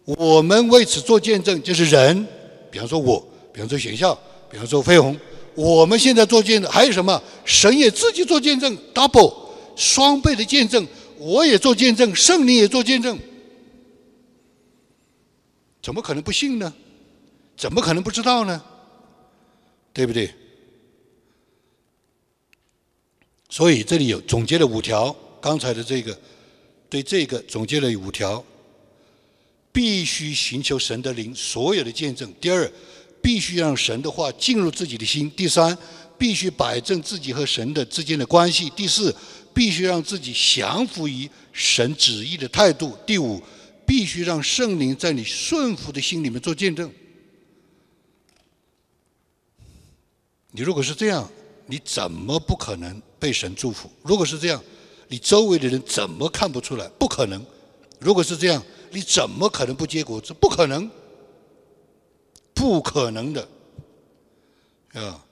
[0.03, 2.27] 我们为此做见证，就是人，
[2.69, 4.13] 比方说我，比方说学校，
[4.51, 5.17] 比方说飞鸿，
[5.55, 7.23] 我们现在做见证，还有什么？
[7.45, 9.44] 神也自己做见证，double
[9.76, 10.88] 双倍的见证，
[11.18, 13.18] 我也做见证，圣灵也做见证，
[15.81, 16.73] 怎么可能不信呢？
[17.57, 18.64] 怎么可能不知道呢？
[19.93, 20.34] 对不对？
[23.49, 26.19] 所以这里有总结了五条，刚才的这个
[26.89, 28.43] 对这个总结了五条：
[29.72, 32.69] 必须寻求神的灵，所有的见证；第二，
[33.22, 35.77] 必须让神的话进入自己的心；第三，
[36.18, 39.15] 必须摆正自己和神的之间的关系；第四，
[39.56, 43.41] 必须让自己降服于神旨意的态度；第五，
[43.88, 46.91] 必须让圣灵在你顺服的心里面做见证。
[50.52, 51.27] 你如果是这样，
[51.65, 53.90] 你怎么不可能被神祝福？
[54.03, 54.61] 如果是这样，
[55.07, 56.88] 你周围的人怎么看不出来？
[56.99, 57.44] 不可能。
[57.99, 58.61] 如果是这样，
[58.91, 60.34] 你怎么可能不结果子？
[60.34, 60.91] 不可能，
[62.53, 63.48] 不可能的，
[64.94, 65.26] 啊！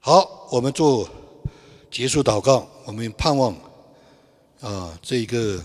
[0.00, 1.08] 好，我们做
[1.98, 2.70] 结束祷告。
[2.84, 3.52] 我们盼望
[4.60, 5.60] 啊，这一个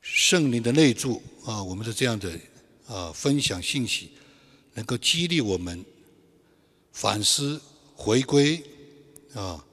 [0.00, 2.38] 圣灵的内助啊，我们的这样的
[2.86, 4.12] 啊分享信息。
[4.74, 5.84] 能够激励我们
[6.92, 7.60] 反思、
[7.96, 8.62] 回归
[9.34, 9.64] 啊，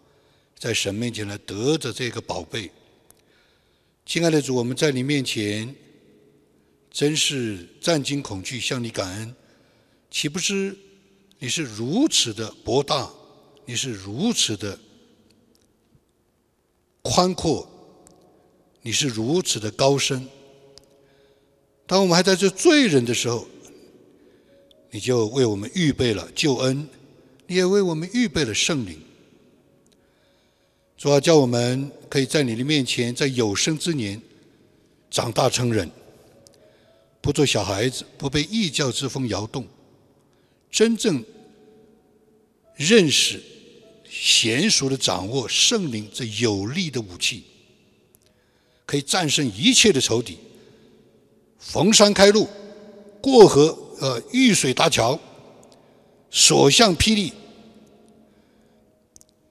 [0.58, 2.72] 在神面前来得着这个宝贝。
[4.04, 5.76] 亲爱的主，我们在你面前
[6.90, 9.36] 真是战惊恐惧，向你感恩。
[10.10, 10.76] 岂不知
[11.38, 13.12] 你是如此的博大，
[13.66, 14.78] 你是如此的
[17.02, 17.68] 宽阔，
[18.82, 20.28] 你是如此的高深。
[21.86, 23.48] 当我们还在这罪人的时候，
[24.92, 26.88] 你就为我们预备了救恩，
[27.48, 29.00] 你也为我们预备了圣灵。
[30.98, 34.22] 主要叫我们可以在你的面前，在有生之年
[35.10, 35.90] 长大成人，
[37.20, 39.68] 不做小孩子，不被异教之风摇动，
[40.72, 41.22] 真正
[42.76, 43.44] 认识、
[44.14, 47.44] 娴熟的掌握圣灵这有力的武器，
[48.86, 50.38] 可以战胜一切的仇敌，
[51.58, 52.48] 逢山开路，
[53.20, 55.20] 过河呃遇水搭桥，
[56.30, 57.34] 所向披靡，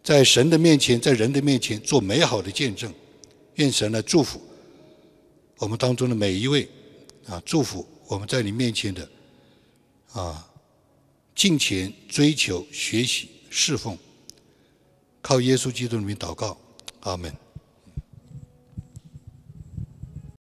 [0.05, 2.95] 在神的面前，在人的面前做美好的见证。
[3.57, 4.41] 愿神来祝福
[5.59, 6.69] 我们当中的每一位
[7.27, 9.09] 啊，祝福我们在你面前的
[10.13, 10.49] 啊，
[11.35, 13.99] 敬虔、追求、学习、侍奉，
[15.23, 16.59] 靠耶稣基督里面祷告，
[17.01, 17.33] 阿门。